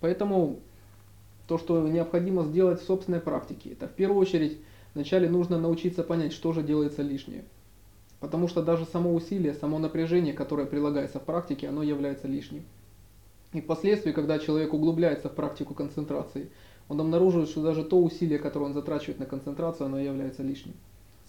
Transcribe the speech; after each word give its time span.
Поэтому 0.00 0.58
то, 1.46 1.58
что 1.58 1.86
необходимо 1.88 2.44
сделать 2.44 2.80
в 2.80 2.86
собственной 2.86 3.20
практике, 3.20 3.70
это 3.70 3.88
в 3.88 3.92
первую 3.92 4.20
очередь 4.20 4.58
вначале 4.94 5.28
нужно 5.28 5.58
научиться 5.58 6.02
понять, 6.02 6.32
что 6.32 6.52
же 6.52 6.62
делается 6.62 7.02
лишнее. 7.02 7.44
Потому 8.20 8.48
что 8.48 8.62
даже 8.62 8.84
само 8.84 9.14
усилие, 9.14 9.54
само 9.54 9.78
напряжение, 9.78 10.34
которое 10.34 10.66
прилагается 10.66 11.18
в 11.18 11.24
практике, 11.24 11.68
оно 11.68 11.82
является 11.82 12.28
лишним. 12.28 12.64
И 13.52 13.60
впоследствии, 13.60 14.12
когда 14.12 14.38
человек 14.38 14.72
углубляется 14.74 15.28
в 15.28 15.34
практику 15.34 15.74
концентрации, 15.74 16.50
он 16.88 17.00
обнаруживает, 17.00 17.48
что 17.48 17.62
даже 17.62 17.84
то 17.84 18.00
усилие, 18.00 18.38
которое 18.38 18.66
он 18.66 18.74
затрачивает 18.74 19.18
на 19.18 19.26
концентрацию, 19.26 19.86
оно 19.86 19.98
является 19.98 20.42
лишним. 20.42 20.74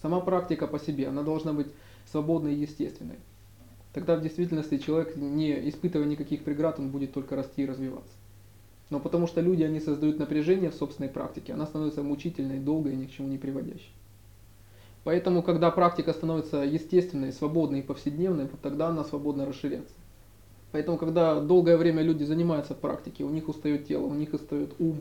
Сама 0.00 0.20
практика 0.20 0.66
по 0.66 0.78
себе, 0.78 1.08
она 1.08 1.22
должна 1.22 1.52
быть 1.52 1.68
свободной 2.10 2.54
и 2.54 2.60
естественной. 2.60 3.16
Тогда 3.92 4.16
в 4.16 4.22
действительности 4.22 4.78
человек, 4.78 5.16
не 5.16 5.68
испытывая 5.68 6.06
никаких 6.06 6.44
преград, 6.44 6.78
он 6.78 6.90
будет 6.90 7.12
только 7.12 7.36
расти 7.36 7.62
и 7.62 7.66
развиваться. 7.66 8.12
Но 8.92 9.00
потому 9.00 9.26
что 9.26 9.40
люди, 9.40 9.62
они 9.62 9.80
создают 9.80 10.18
напряжение 10.18 10.68
в 10.68 10.74
собственной 10.74 11.08
практике, 11.08 11.54
она 11.54 11.64
становится 11.64 12.02
мучительной, 12.02 12.58
долгой 12.58 12.92
и 12.92 12.96
ни 12.96 13.06
к 13.06 13.10
чему 13.10 13.26
не 13.26 13.38
приводящей. 13.38 13.90
Поэтому, 15.02 15.42
когда 15.42 15.70
практика 15.70 16.12
становится 16.12 16.58
естественной, 16.58 17.32
свободной 17.32 17.78
и 17.78 17.82
повседневной, 17.82 18.44
вот 18.44 18.60
тогда 18.60 18.88
она 18.88 19.02
свободно 19.02 19.46
расширяется. 19.46 19.94
Поэтому, 20.72 20.98
когда 20.98 21.40
долгое 21.40 21.78
время 21.78 22.02
люди 22.02 22.24
занимаются 22.24 22.74
практикой, 22.74 23.22
у 23.22 23.30
них 23.30 23.48
устает 23.48 23.86
тело, 23.86 24.04
у 24.04 24.12
них 24.12 24.34
устает 24.34 24.74
ум, 24.78 25.00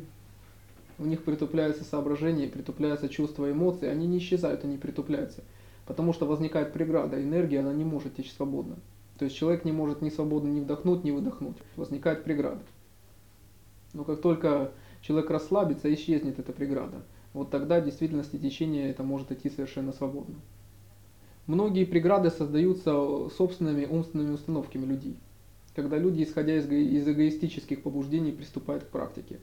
у 0.98 1.04
них 1.04 1.26
притупляются 1.26 1.84
соображения, 1.84 2.48
притупляются 2.48 3.10
чувства 3.10 3.52
эмоции, 3.52 3.90
они 3.90 4.08
не 4.08 4.20
исчезают, 4.20 4.64
они 4.64 4.78
притупляются. 4.78 5.44
Потому 5.86 6.14
что 6.14 6.26
возникает 6.26 6.72
преграда, 6.72 7.22
энергия, 7.22 7.60
она 7.60 7.74
не 7.74 7.84
может 7.84 8.16
течь 8.16 8.32
свободно. 8.32 8.78
То 9.20 9.26
есть 9.26 9.36
человек 9.36 9.66
не 9.66 9.74
может 9.74 10.02
ни 10.02 10.10
свободно 10.10 10.48
ни 10.48 10.62
вдохнуть, 10.62 11.04
ни 11.04 11.12
выдохнуть. 11.12 11.58
Возникает 11.76 12.24
преграда. 12.24 12.62
Но 13.94 14.04
как 14.04 14.22
только 14.22 14.72
человек 15.02 15.30
расслабится, 15.30 15.94
исчезнет 15.94 16.40
эта 16.40 16.54
преграда. 16.54 17.04
Вот 17.34 17.50
тогда 17.50 17.80
в 17.80 17.86
действительности 17.86 18.38
течение 18.38 18.90
это 18.90 19.04
может 19.04 19.32
идти 19.32 19.50
совершенно 19.50 19.92
свободно. 19.94 20.36
Многие 21.48 21.86
преграды 21.86 22.30
создаются 22.30 23.30
собственными 23.38 23.86
умственными 23.86 24.34
установками 24.34 24.86
людей. 24.86 25.18
Когда 25.76 25.98
люди, 25.98 26.24
исходя 26.24 26.58
из, 26.58 26.70
из 26.70 27.08
эгоистических 27.08 27.82
побуждений, 27.82 28.32
приступают 28.32 28.84
к 28.84 28.88
практике. 28.88 29.40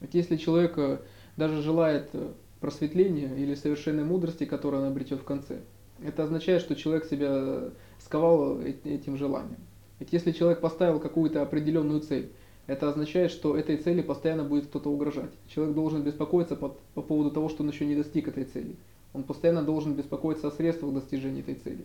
Вот 0.00 0.14
если 0.14 0.36
человек 0.36 0.78
э, 0.78 1.00
даже 1.36 1.60
желает 1.62 2.10
э, 2.12 2.32
просветления 2.60 3.34
или 3.34 3.54
совершенной 3.54 4.04
мудрости, 4.04 4.44
которую 4.44 4.82
он 4.82 4.88
обретет 4.88 5.20
в 5.20 5.24
конце, 5.24 5.60
это 6.02 6.24
означает, 6.24 6.62
что 6.62 6.76
человек 6.76 7.04
себя 7.04 7.70
сковал 7.98 8.60
этим 8.60 9.16
желанием. 9.16 9.58
Ведь 9.98 10.12
если 10.12 10.32
человек 10.32 10.60
поставил 10.60 10.98
какую-то 10.98 11.42
определенную 11.42 12.00
цель, 12.00 12.32
это 12.66 12.88
означает, 12.88 13.30
что 13.30 13.56
этой 13.56 13.76
цели 13.76 14.02
постоянно 14.02 14.44
будет 14.44 14.66
кто-то 14.66 14.90
угрожать. 14.90 15.30
Человек 15.48 15.74
должен 15.74 16.02
беспокоиться 16.02 16.56
по, 16.56 16.76
по 16.94 17.02
поводу 17.02 17.30
того, 17.30 17.48
что 17.48 17.62
он 17.62 17.70
еще 17.70 17.86
не 17.86 17.96
достиг 17.96 18.28
этой 18.28 18.44
цели. 18.44 18.76
Он 19.12 19.24
постоянно 19.24 19.62
должен 19.62 19.94
беспокоиться 19.94 20.48
о 20.48 20.52
средствах 20.52 20.94
достижения 20.94 21.40
этой 21.40 21.56
цели. 21.56 21.84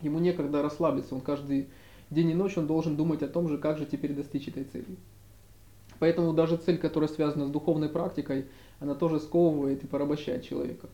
Ему 0.00 0.18
некогда 0.18 0.62
расслабиться, 0.62 1.14
он 1.14 1.20
каждый 1.20 1.68
день 2.10 2.30
и 2.30 2.34
ночь 2.34 2.58
он 2.58 2.66
должен 2.66 2.96
думать 2.96 3.22
о 3.22 3.28
том 3.28 3.48
же, 3.48 3.58
как 3.58 3.78
же 3.78 3.86
теперь 3.86 4.12
достичь 4.12 4.48
этой 4.48 4.64
цели. 4.64 4.96
Поэтому 5.98 6.32
даже 6.32 6.56
цель, 6.56 6.78
которая 6.78 7.08
связана 7.08 7.46
с 7.46 7.50
духовной 7.50 7.88
практикой, 7.88 8.46
она 8.80 8.96
тоже 8.96 9.20
сковывает 9.20 9.84
и 9.84 9.86
порабощает 9.86 10.42
человека. 10.42 10.88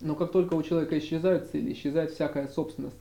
Но 0.00 0.16
как 0.16 0.32
только 0.32 0.54
у 0.54 0.62
человека 0.62 0.98
исчезают 0.98 1.50
цели, 1.50 1.72
исчезает 1.72 2.10
всякая 2.10 2.48
собственность, 2.48 2.98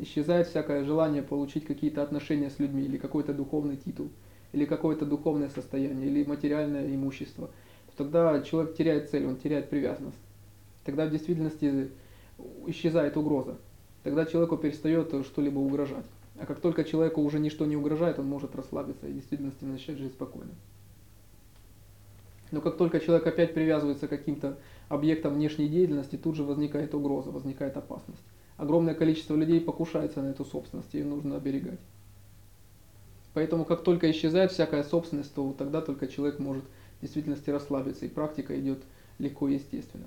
исчезает 0.00 0.48
всякое 0.48 0.84
желание 0.84 1.22
получить 1.22 1.66
какие-то 1.66 2.02
отношения 2.02 2.50
с 2.50 2.58
людьми, 2.58 2.82
или 2.82 2.96
какой-то 2.96 3.32
духовный 3.32 3.76
титул, 3.76 4.08
или 4.52 4.64
какое-то 4.64 5.04
духовное 5.04 5.48
состояние, 5.50 6.08
или 6.08 6.24
материальное 6.24 6.94
имущество, 6.94 7.50
то 7.86 8.04
тогда 8.04 8.40
человек 8.42 8.74
теряет 8.76 9.10
цель, 9.10 9.26
он 9.26 9.36
теряет 9.36 9.68
привязанность. 9.68 10.18
Тогда 10.84 11.06
в 11.06 11.10
действительности 11.10 11.90
исчезает 12.66 13.16
угроза. 13.16 13.58
Тогда 14.02 14.24
человеку 14.24 14.56
перестает 14.56 15.14
что-либо 15.26 15.58
угрожать. 15.58 16.06
А 16.38 16.46
как 16.46 16.60
только 16.60 16.84
человеку 16.84 17.20
уже 17.20 17.38
ничто 17.38 17.66
не 17.66 17.76
угрожает, 17.76 18.18
он 18.18 18.26
может 18.26 18.54
расслабиться 18.54 19.06
и 19.06 19.12
в 19.12 19.14
действительности 19.14 19.64
начать 19.64 19.98
жить 19.98 20.12
спокойно. 20.12 20.52
Но 22.50 22.62
как 22.62 22.78
только 22.78 22.98
человек 22.98 23.26
опять 23.26 23.52
привязывается 23.52 24.06
к 24.06 24.10
каким-то 24.10 24.56
объектам 24.88 25.34
внешней 25.34 25.68
деятельности, 25.68 26.16
тут 26.16 26.34
же 26.34 26.42
возникает 26.42 26.94
угроза, 26.94 27.30
возникает 27.30 27.76
опасность 27.76 28.22
огромное 28.60 28.94
количество 28.94 29.34
людей 29.34 29.58
покушается 29.58 30.20
на 30.20 30.28
эту 30.28 30.44
собственность, 30.44 30.92
ее 30.92 31.06
нужно 31.06 31.36
оберегать. 31.36 31.80
Поэтому 33.32 33.64
как 33.64 33.82
только 33.82 34.10
исчезает 34.10 34.52
всякая 34.52 34.84
собственность, 34.84 35.34
то 35.34 35.54
тогда 35.56 35.80
только 35.80 36.06
человек 36.06 36.38
может 36.38 36.64
в 36.98 37.00
действительности 37.00 37.48
расслабиться, 37.48 38.04
и 38.04 38.10
практика 38.10 38.58
идет 38.60 38.82
легко 39.18 39.48
и 39.48 39.54
естественно. 39.54 40.04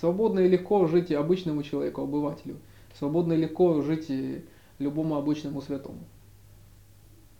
Свободно 0.00 0.40
и 0.40 0.48
легко 0.48 0.84
жить 0.88 1.12
и 1.12 1.14
обычному 1.14 1.62
человеку, 1.62 2.02
обывателю. 2.02 2.56
Свободно 2.98 3.34
и 3.34 3.36
легко 3.36 3.80
жить 3.82 4.06
и 4.10 4.44
любому 4.80 5.14
обычному 5.14 5.62
святому. 5.62 6.00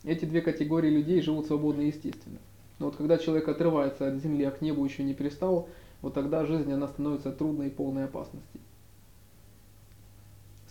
Эти 0.04 0.26
две 0.26 0.42
категории 0.42 0.90
людей 0.90 1.20
живут 1.22 1.46
свободно 1.46 1.82
и 1.82 1.88
естественно. 1.88 2.38
Но 2.78 2.86
вот 2.86 2.96
когда 2.96 3.18
человек 3.18 3.48
отрывается 3.48 4.06
от 4.06 4.22
земли, 4.22 4.44
а 4.44 4.52
к 4.52 4.60
небу 4.60 4.84
еще 4.84 5.02
не 5.02 5.14
пристал, 5.14 5.68
вот 6.02 6.14
тогда 6.14 6.46
жизнь 6.46 6.70
она 6.70 6.86
становится 6.86 7.32
трудной 7.32 7.66
и 7.66 7.70
полной 7.70 8.04
опасностей 8.04 8.60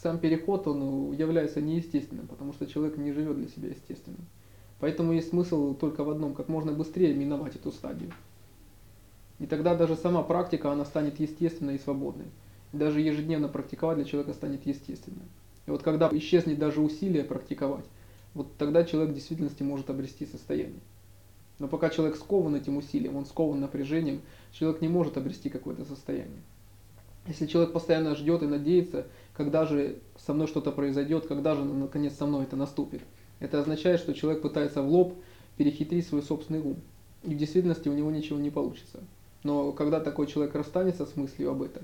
сам 0.05 0.19
переход, 0.19 0.67
он 0.67 1.13
является 1.13 1.61
неестественным, 1.61 2.27
потому 2.27 2.53
что 2.53 2.67
человек 2.67 2.95
не 2.95 3.11
живет 3.11 3.37
для 3.37 3.47
себя 3.47 3.69
естественным. 3.69 4.27
Поэтому 4.79 5.13
есть 5.13 5.29
смысл 5.29 5.73
только 5.73 6.03
в 6.03 6.11
одном, 6.11 6.35
как 6.35 6.47
можно 6.47 6.71
быстрее 6.71 7.15
миновать 7.15 7.55
эту 7.55 7.71
стадию. 7.71 8.11
И 9.39 9.47
тогда 9.47 9.73
даже 9.73 9.95
сама 9.95 10.21
практика, 10.21 10.71
она 10.71 10.85
станет 10.85 11.19
естественной 11.19 11.77
и 11.77 11.79
свободной. 11.79 12.27
И 12.71 12.77
даже 12.77 13.01
ежедневно 13.01 13.47
практиковать 13.47 13.97
для 13.97 14.05
человека 14.05 14.35
станет 14.35 14.67
естественным. 14.67 15.27
И 15.65 15.71
вот 15.71 15.81
когда 15.81 16.07
исчезнет 16.11 16.59
даже 16.59 16.81
усилие 16.81 17.23
практиковать, 17.23 17.85
вот 18.35 18.55
тогда 18.57 18.83
человек 18.83 19.09
в 19.09 19.15
действительности 19.15 19.63
может 19.63 19.89
обрести 19.89 20.27
состояние. 20.27 20.81
Но 21.57 21.67
пока 21.67 21.89
человек 21.89 22.17
скован 22.17 22.55
этим 22.55 22.77
усилием, 22.77 23.15
он 23.15 23.25
скован 23.25 23.59
напряжением, 23.59 24.21
человек 24.51 24.81
не 24.81 24.87
может 24.87 25.17
обрести 25.17 25.49
какое-то 25.49 25.83
состояние. 25.83 26.43
Если 27.27 27.47
человек 27.47 27.73
постоянно 27.73 28.15
ждет 28.15 28.43
и 28.43 28.47
надеется, 28.47 29.07
когда 29.33 29.65
же 29.65 29.97
со 30.17 30.33
мной 30.33 30.47
что-то 30.47 30.71
произойдет, 30.71 31.25
когда 31.25 31.55
же 31.55 31.63
наконец 31.63 32.13
со 32.13 32.25
мной 32.25 32.43
это 32.43 32.55
наступит, 32.55 33.01
это 33.39 33.59
означает, 33.59 33.99
что 33.99 34.13
человек 34.13 34.41
пытается 34.41 34.81
в 34.81 34.89
лоб 34.89 35.15
перехитрить 35.57 36.07
свой 36.07 36.21
собственный 36.21 36.61
ум. 36.61 36.77
И 37.23 37.33
в 37.33 37.37
действительности 37.37 37.89
у 37.89 37.93
него 37.93 38.11
ничего 38.11 38.39
не 38.39 38.51
получится. 38.51 38.99
Но 39.43 39.71
когда 39.71 39.99
такой 39.99 40.27
человек 40.27 40.53
расстанется 40.55 41.05
с 41.05 41.15
мыслью 41.15 41.51
об 41.51 41.63
этом, 41.63 41.83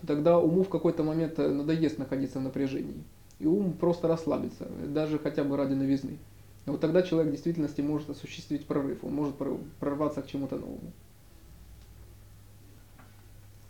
то 0.00 0.06
тогда 0.06 0.38
уму 0.38 0.62
в 0.62 0.68
какой-то 0.68 1.02
момент 1.02 1.38
надоест 1.38 1.98
находиться 1.98 2.38
в 2.38 2.42
напряжении. 2.42 3.02
И 3.38 3.46
ум 3.46 3.72
просто 3.72 4.08
расслабится, 4.08 4.68
даже 4.86 5.18
хотя 5.18 5.44
бы 5.44 5.56
ради 5.56 5.74
новизны. 5.74 6.18
Вот 6.66 6.80
тогда 6.80 7.02
человек 7.02 7.28
в 7.28 7.32
действительности 7.32 7.80
может 7.80 8.10
осуществить 8.10 8.66
прорыв, 8.66 9.02
он 9.02 9.14
может 9.14 9.34
прорваться 9.80 10.20
к 10.20 10.26
чему-то 10.26 10.56
новому. 10.56 10.92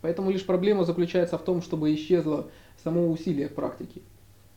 Поэтому 0.01 0.31
лишь 0.31 0.45
проблема 0.45 0.85
заключается 0.85 1.37
в 1.37 1.43
том, 1.43 1.61
чтобы 1.61 1.93
исчезло 1.93 2.49
само 2.83 3.09
усилие 3.09 3.49
практики. 3.49 4.01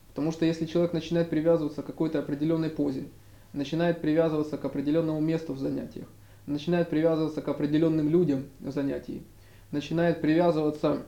Потому 0.09 0.31
что 0.31 0.45
если 0.45 0.67
человек 0.67 0.93
начинает 0.93 1.31
привязываться 1.31 1.83
к 1.83 1.87
какой-то 1.87 2.19
определенной 2.19 2.71
позе, 2.71 3.09
начинает 3.53 4.01
привязываться 4.01 4.59
к 4.59 4.65
определенному 4.65 5.21
месту 5.21 5.55
в 5.55 5.59
занятиях, 5.59 6.07
начинает 6.47 6.91
привязываться 6.91 7.43
к 7.43 7.49
определенным 7.49 8.09
людям 8.09 8.45
в 8.61 8.71
занятии, 8.71 9.23
начинает 9.71 10.21
привязываться 10.21 11.03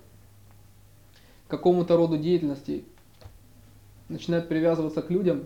к 1.47 1.51
какому-то 1.51 1.97
роду 1.97 2.17
деятельности, 2.17 2.85
начинает 4.09 4.49
привязываться 4.49 5.03
к 5.03 5.11
людям, 5.11 5.45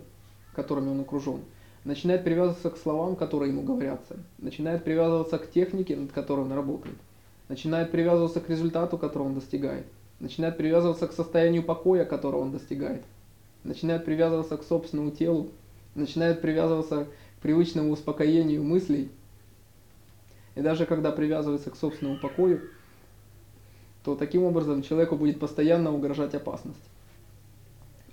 которыми 0.54 0.90
он 0.90 1.00
окружен, 1.00 1.42
начинает 1.84 2.24
привязываться 2.24 2.70
к 2.70 2.78
словам, 2.78 3.16
которые 3.16 3.52
ему 3.52 3.62
говорятся, 3.62 4.16
начинает 4.38 4.84
привязываться 4.84 5.38
к 5.38 5.50
технике, 5.50 5.96
над 5.96 6.12
которой 6.12 6.40
он 6.40 6.52
работает, 6.52 6.96
начинает 7.48 7.90
привязываться 7.90 8.40
к 8.40 8.48
результату, 8.48 8.98
которого 8.98 9.28
он 9.28 9.34
достигает, 9.34 9.86
начинает 10.20 10.56
привязываться 10.56 11.06
к 11.06 11.12
состоянию 11.12 11.62
покоя, 11.62 12.04
которого 12.04 12.40
он 12.40 12.52
достигает, 12.52 13.02
начинает 13.64 14.04
привязываться 14.04 14.56
к 14.56 14.64
собственному 14.64 15.10
телу, 15.10 15.50
начинает 15.94 16.40
привязываться 16.40 17.06
к 17.38 17.42
привычному 17.42 17.92
успокоению 17.92 18.62
мыслей. 18.62 19.10
И 20.54 20.60
даже 20.60 20.86
когда 20.86 21.12
привязывается 21.12 21.70
к 21.70 21.76
собственному 21.76 22.18
покою, 22.18 22.62
то 24.04 24.14
таким 24.14 24.44
образом 24.44 24.82
человеку 24.82 25.16
будет 25.16 25.38
постоянно 25.38 25.94
угрожать 25.94 26.34
опасность. 26.34 26.80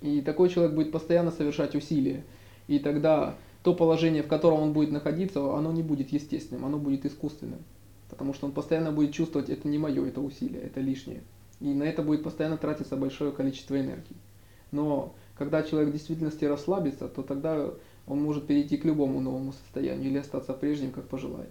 И 0.00 0.20
такой 0.20 0.48
человек 0.48 0.74
будет 0.74 0.92
постоянно 0.92 1.30
совершать 1.30 1.74
усилия. 1.74 2.24
И 2.68 2.78
тогда 2.78 3.34
то 3.62 3.74
положение, 3.74 4.22
в 4.22 4.28
котором 4.28 4.60
он 4.60 4.72
будет 4.72 4.92
находиться, 4.92 5.40
оно 5.54 5.72
не 5.72 5.82
будет 5.82 6.12
естественным, 6.12 6.64
оно 6.64 6.78
будет 6.78 7.04
искусственным. 7.04 7.60
Потому 8.08 8.34
что 8.34 8.46
он 8.46 8.52
постоянно 8.52 8.92
будет 8.92 9.12
чувствовать, 9.12 9.50
это 9.50 9.66
не 9.68 9.78
мое, 9.78 10.06
это 10.06 10.20
усилие, 10.20 10.62
это 10.62 10.80
лишнее. 10.80 11.22
И 11.60 11.72
на 11.72 11.84
это 11.84 12.02
будет 12.02 12.22
постоянно 12.22 12.56
тратиться 12.56 12.96
большое 12.96 13.32
количество 13.32 13.78
энергии. 13.80 14.16
Но 14.70 15.14
когда 15.36 15.62
человек 15.62 15.90
в 15.90 15.92
действительности 15.92 16.44
расслабится, 16.44 17.08
то 17.08 17.22
тогда 17.22 17.70
Он 18.06 18.22
может 18.22 18.46
перейти 18.46 18.76
к 18.76 18.84
любому 18.84 19.20
новому 19.20 19.52
состоянию 19.52 20.10
или 20.10 20.18
остаться 20.18 20.52
прежним, 20.52 20.92
как 20.92 21.08
пожелает. 21.08 21.50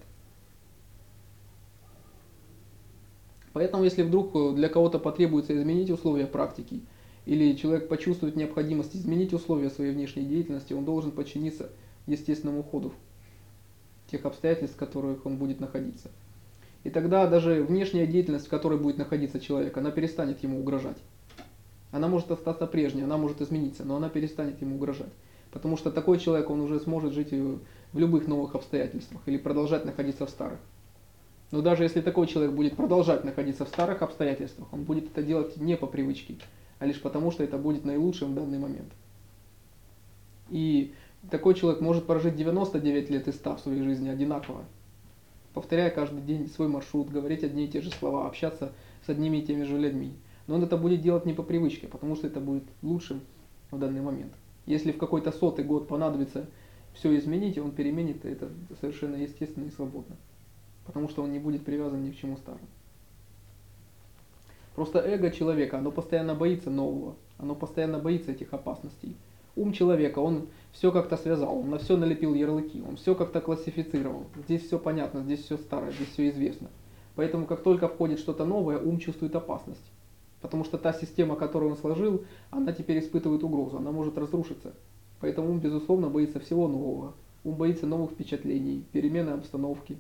Поэтому, 3.54 3.84
если 3.86 4.04
вдруг 4.04 4.56
для 4.56 4.68
кого-то 4.68 5.00
потребуется 5.00 5.56
изменить 5.56 5.90
условия 5.90 6.28
практики, 6.28 6.81
или 7.25 7.56
человек 7.56 7.88
почувствует 7.88 8.36
необходимость 8.36 8.96
изменить 8.96 9.34
условия 9.34 9.69
своей 9.69 9.94
внешней 9.94 10.25
деятельности, 10.25 10.74
он 10.74 10.86
должен 10.86 11.12
подчиниться 11.12 11.69
естественному 12.06 12.63
ходу 12.63 12.94
тех 14.12 14.25
обстоятельств, 14.25 14.75
в 14.75 14.80
которых 14.80 15.25
он 15.25 15.38
будет 15.38 15.60
находиться. 15.60 16.12
И 16.86 16.92
тогда 16.92 17.26
даже 17.26 17.64
внешняя 17.64 18.06
деятельность, 18.06 18.46
в 18.46 18.50
которой 18.50 18.78
будет 18.78 19.00
находиться 19.00 19.40
человек, 19.40 19.76
она 19.76 19.90
перестанет 19.90 20.44
ему 20.44 20.60
угрожать. 20.60 20.98
Она 21.92 22.08
может 22.08 22.30
остаться 22.30 22.68
прежней, 22.68 23.02
она 23.02 23.18
может 23.18 23.42
измениться, 23.42 23.84
но 23.84 23.96
она 23.96 24.08
перестанет 24.08 24.62
ему 24.62 24.76
угрожать. 24.76 25.12
Потому 25.52 25.78
что 25.78 25.90
такой 25.90 26.20
человек, 26.20 26.48
он 26.52 26.62
уже 26.62 26.80
сможет 26.80 27.14
жить 27.14 27.32
в 27.32 27.60
любых 27.98 28.28
новых 28.28 28.54
обстоятельствах 28.54 29.24
или 29.26 29.38
продолжать 29.38 29.84
находиться 29.84 30.28
в 30.28 30.30
старых. 30.30 30.60
Но 31.50 31.64
даже 31.64 31.82
если 31.82 32.02
такой 32.02 32.28
человек 32.28 32.54
будет 32.54 32.76
продолжать 32.76 33.24
находиться 33.24 33.66
в 33.66 33.70
старых 33.70 34.04
обстоятельствах, 34.04 34.72
он 34.72 34.84
будет 34.84 35.06
это 35.06 35.24
делать 35.24 35.58
не 35.58 35.76
по 35.78 35.88
привычке, 35.88 36.36
а 36.78 36.86
лишь 36.86 37.02
потому, 37.02 37.31
что 37.31 37.44
это 37.44 37.58
будет 37.58 37.84
наилучшим 37.84 38.34
в 38.34 38.36
данный 38.36 38.60
момент. 38.60 38.94
И 40.52 40.94
такой 41.31 41.56
человек 41.56 41.81
может 41.81 42.06
прожить 42.06 42.36
99 42.36 43.10
лет 43.10 43.28
и 43.28 43.31
100 43.31 43.56
в 43.56 43.60
своей 43.62 43.81
жизни 43.81 44.08
одинаково, 44.10 44.66
повторяя 45.56 45.90
каждый 45.90 46.22
день 46.22 46.48
свой 46.50 46.68
маршрут, 46.68 47.10
говорить 47.10 47.44
одни 47.44 47.66
и 47.66 47.68
те 47.69 47.81
же 47.81 47.90
слова, 47.90 48.28
общаться 48.28 48.74
с 49.06 49.10
одними 49.10 49.38
и 49.38 49.46
теми 49.46 49.63
же 49.63 49.80
людьми. 49.80 50.13
Но 50.48 50.56
он 50.56 50.63
это 50.63 50.78
будет 50.78 51.02
делать 51.02 51.25
не 51.25 51.34
по 51.34 51.44
привычке, 51.44 51.88
потому 51.88 52.16
что 52.16 52.28
это 52.28 52.42
будет 52.42 52.66
лучшим 52.84 53.22
в 53.72 53.80
данный 53.80 54.02
момент. 54.02 54.34
Если 54.66 54.92
в 54.92 54.98
какой-то 54.98 55.31
сотый 55.31 55.63
год 55.63 55.88
понадобится 55.88 56.46
все 56.94 57.18
изменить, 57.18 57.57
он 57.57 57.72
переменит 57.72 58.25
это 58.25 58.50
совершенно 58.81 59.16
естественно 59.16 59.66
и 59.66 59.72
свободно. 59.72 60.18
Потому 60.86 61.07
что 61.07 61.24
он 61.24 61.31
не 61.31 61.40
будет 61.40 61.63
привязан 61.63 62.04
ни 62.04 62.12
к 62.12 62.18
чему 62.18 62.36
старому. 62.36 62.68
Просто 64.75 65.00
эго 65.00 65.31
человека, 65.31 65.78
оно 65.78 65.90
постоянно 65.90 66.36
боится 66.36 66.69
нового, 66.69 67.16
оно 67.38 67.56
постоянно 67.56 68.00
боится 68.00 68.31
этих 68.31 68.54
опасностей. 68.54 69.16
Ум 69.56 69.72
человека, 69.72 70.19
он 70.19 70.48
все 70.72 70.92
как-то 70.92 71.18
связал, 71.18 71.57
он 71.60 71.69
на 71.69 71.78
все 71.78 71.96
налепил 71.96 72.34
ярлыки, 72.34 72.84
он 72.88 72.98
все 72.98 73.16
как-то 73.16 73.42
классифицировал. 73.42 74.25
Здесь 74.46 74.66
все 74.66 74.78
понятно, 74.78 75.22
здесь 75.22 75.44
все 75.44 75.57
старое, 75.57 75.92
здесь 75.92 76.10
все 76.10 76.30
известно. 76.30 76.69
Поэтому 77.16 77.46
как 77.46 77.63
только 77.63 77.88
входит 77.88 78.19
что-то 78.19 78.46
новое, 78.46 78.78
ум 78.78 79.00
чувствует 79.00 79.36
опасность. 79.36 79.92
Потому 80.42 80.66
что 80.66 80.78
та 80.78 80.92
система, 80.94 81.36
которую 81.36 81.72
он 81.72 81.78
сложил, 81.78 82.25
она 82.52 82.74
теперь 82.74 83.00
испытывает 83.00 83.44
угрозу, 83.44 83.78
она 83.78 83.92
может 83.92 84.18
разрушиться. 84.18 84.74
Поэтому 85.22 85.50
ум, 85.50 85.60
безусловно, 85.60 86.10
боится 86.10 86.40
всего 86.40 86.68
нового. 86.68 87.13
Ум 87.44 87.56
боится 87.56 87.88
новых 87.88 88.12
впечатлений, 88.12 88.84
перемены 88.92 89.30
обстановки, 89.30 89.98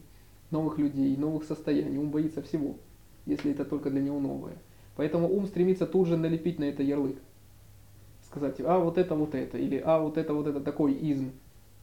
новых 0.51 0.77
людей, 0.77 1.15
новых 1.15 1.45
состояний. 1.45 1.97
Ум 1.97 2.11
боится 2.11 2.41
всего 2.41 2.75
если 3.25 3.51
это 3.51 3.65
только 3.65 3.89
для 3.89 4.01
него 4.01 4.19
новое. 4.19 4.57
Поэтому 4.95 5.29
ум 5.29 5.45
стремится 5.47 5.85
тут 5.85 6.07
же 6.07 6.17
налепить 6.17 6.59
на 6.59 6.65
это 6.65 6.83
ярлык. 6.83 7.17
Сказать, 8.35 8.59
а 8.59 8.79
вот 8.79 8.97
это 8.97 9.15
вот 9.15 9.33
это, 9.33 9.57
или 9.57 9.81
а 9.83 9.97
вот 9.97 10.17
это 10.17 10.33
вот 10.33 10.45
это 10.45 10.59
такой 10.59 10.91
изм. 10.91 11.31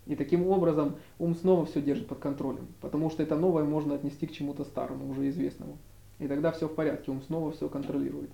И 0.05 0.15
таким 0.17 0.47
образом 0.47 0.97
ум 1.19 1.35
снова 1.35 1.65
все 1.65 1.81
держит 1.81 2.09
под 2.09 2.19
контролем, 2.19 2.67
потому 2.83 3.09
что 3.09 3.23
это 3.23 3.37
новое 3.37 3.65
можно 3.65 3.95
отнести 3.95 4.27
к 4.27 4.33
чему-то 4.33 4.65
старому, 4.65 5.09
уже 5.09 5.31
известному. 5.31 5.79
И 6.19 6.29
тогда 6.29 6.53
все 6.53 6.69
в 6.69 6.75
порядке, 6.75 7.11
ум 7.11 7.23
снова 7.23 7.53
все 7.53 7.71
контролирует. 7.71 8.29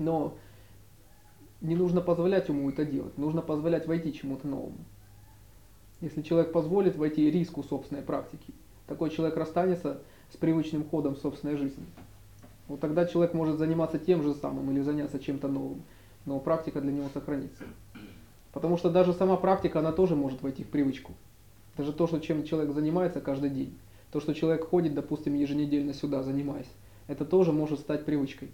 Но 0.00 0.34
не 1.60 1.76
нужно 1.76 2.00
позволять 2.00 2.48
ему 2.48 2.68
это 2.68 2.84
делать, 2.84 3.16
нужно 3.16 3.40
позволять 3.40 3.86
войти 3.86 4.12
чему-то 4.12 4.48
новому. 4.48 4.78
Если 6.00 6.22
человек 6.22 6.50
позволит 6.50 6.96
войти 6.96 7.30
риску 7.30 7.62
собственной 7.62 8.02
практики, 8.02 8.52
такой 8.88 9.10
человек 9.10 9.36
расстанется 9.36 10.00
с 10.32 10.36
привычным 10.36 10.82
ходом 10.82 11.14
собственной 11.14 11.56
жизни. 11.56 11.84
Вот 12.66 12.80
тогда 12.80 13.06
человек 13.06 13.32
может 13.32 13.58
заниматься 13.58 14.00
тем 14.00 14.24
же 14.24 14.34
самым 14.34 14.72
или 14.72 14.80
заняться 14.80 15.20
чем-то 15.20 15.46
новым, 15.46 15.82
но 16.24 16.38
практика 16.38 16.80
для 16.80 16.92
него 16.92 17.08
сохранится. 17.12 17.64
Потому 18.52 18.76
что 18.76 18.90
даже 18.90 19.12
сама 19.12 19.36
практика, 19.36 19.78
она 19.78 19.92
тоже 19.92 20.14
может 20.14 20.42
войти 20.42 20.62
в 20.62 20.68
привычку. 20.68 21.12
Даже 21.76 21.92
то, 21.92 22.06
что 22.06 22.20
чем 22.20 22.44
человек 22.44 22.74
занимается 22.74 23.20
каждый 23.20 23.50
день, 23.50 23.74
то, 24.10 24.20
что 24.20 24.34
человек 24.34 24.68
ходит, 24.68 24.94
допустим, 24.94 25.34
еженедельно 25.34 25.94
сюда, 25.94 26.22
занимаясь, 26.22 26.70
это 27.06 27.24
тоже 27.24 27.52
может 27.52 27.80
стать 27.80 28.04
привычкой. 28.04 28.50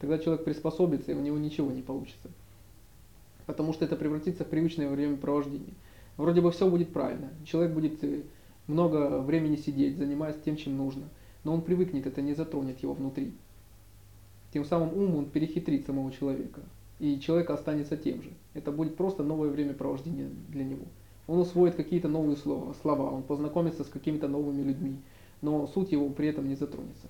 Тогда 0.00 0.18
человек 0.18 0.44
приспособится, 0.44 1.12
и 1.12 1.14
у 1.14 1.20
него 1.20 1.36
ничего 1.36 1.70
не 1.70 1.82
получится. 1.82 2.30
Потому 3.44 3.74
что 3.74 3.84
это 3.84 3.96
превратится 3.96 4.44
в 4.44 4.48
привычное 4.48 4.88
времяпровождение. 4.88 5.74
Вроде 6.16 6.40
бы 6.40 6.50
все 6.50 6.68
будет 6.68 6.92
правильно. 6.92 7.28
Человек 7.44 7.72
будет 7.72 8.02
э, 8.02 8.22
много 8.66 9.18
времени 9.20 9.56
сидеть, 9.56 9.98
занимаясь 9.98 10.40
тем, 10.42 10.56
чем 10.56 10.78
нужно. 10.78 11.02
Но 11.44 11.52
он 11.52 11.60
привыкнет, 11.60 12.06
это 12.06 12.22
не 12.22 12.34
затронет 12.34 12.82
его 12.82 12.94
внутри. 12.94 13.34
Тем 14.52 14.64
самым 14.64 14.94
ум 14.96 15.16
он 15.16 15.26
перехитрит 15.26 15.86
самого 15.86 16.10
человека. 16.12 16.62
И 17.00 17.18
человек 17.18 17.48
останется 17.48 17.96
тем 17.96 18.22
же. 18.22 18.30
Это 18.52 18.70
будет 18.70 18.96
просто 18.96 19.22
новое 19.22 19.48
времяпровождение 19.48 20.28
для 20.48 20.64
него. 20.64 20.84
Он 21.26 21.38
усвоит 21.40 21.74
какие-то 21.74 22.08
новые 22.08 22.36
слова, 22.36 22.74
слова, 22.82 23.10
он 23.10 23.22
познакомится 23.22 23.84
с 23.84 23.88
какими-то 23.88 24.28
новыми 24.28 24.62
людьми, 24.62 24.98
но 25.40 25.66
суть 25.66 25.92
его 25.92 26.10
при 26.10 26.28
этом 26.28 26.48
не 26.48 26.56
затронется. 26.56 27.06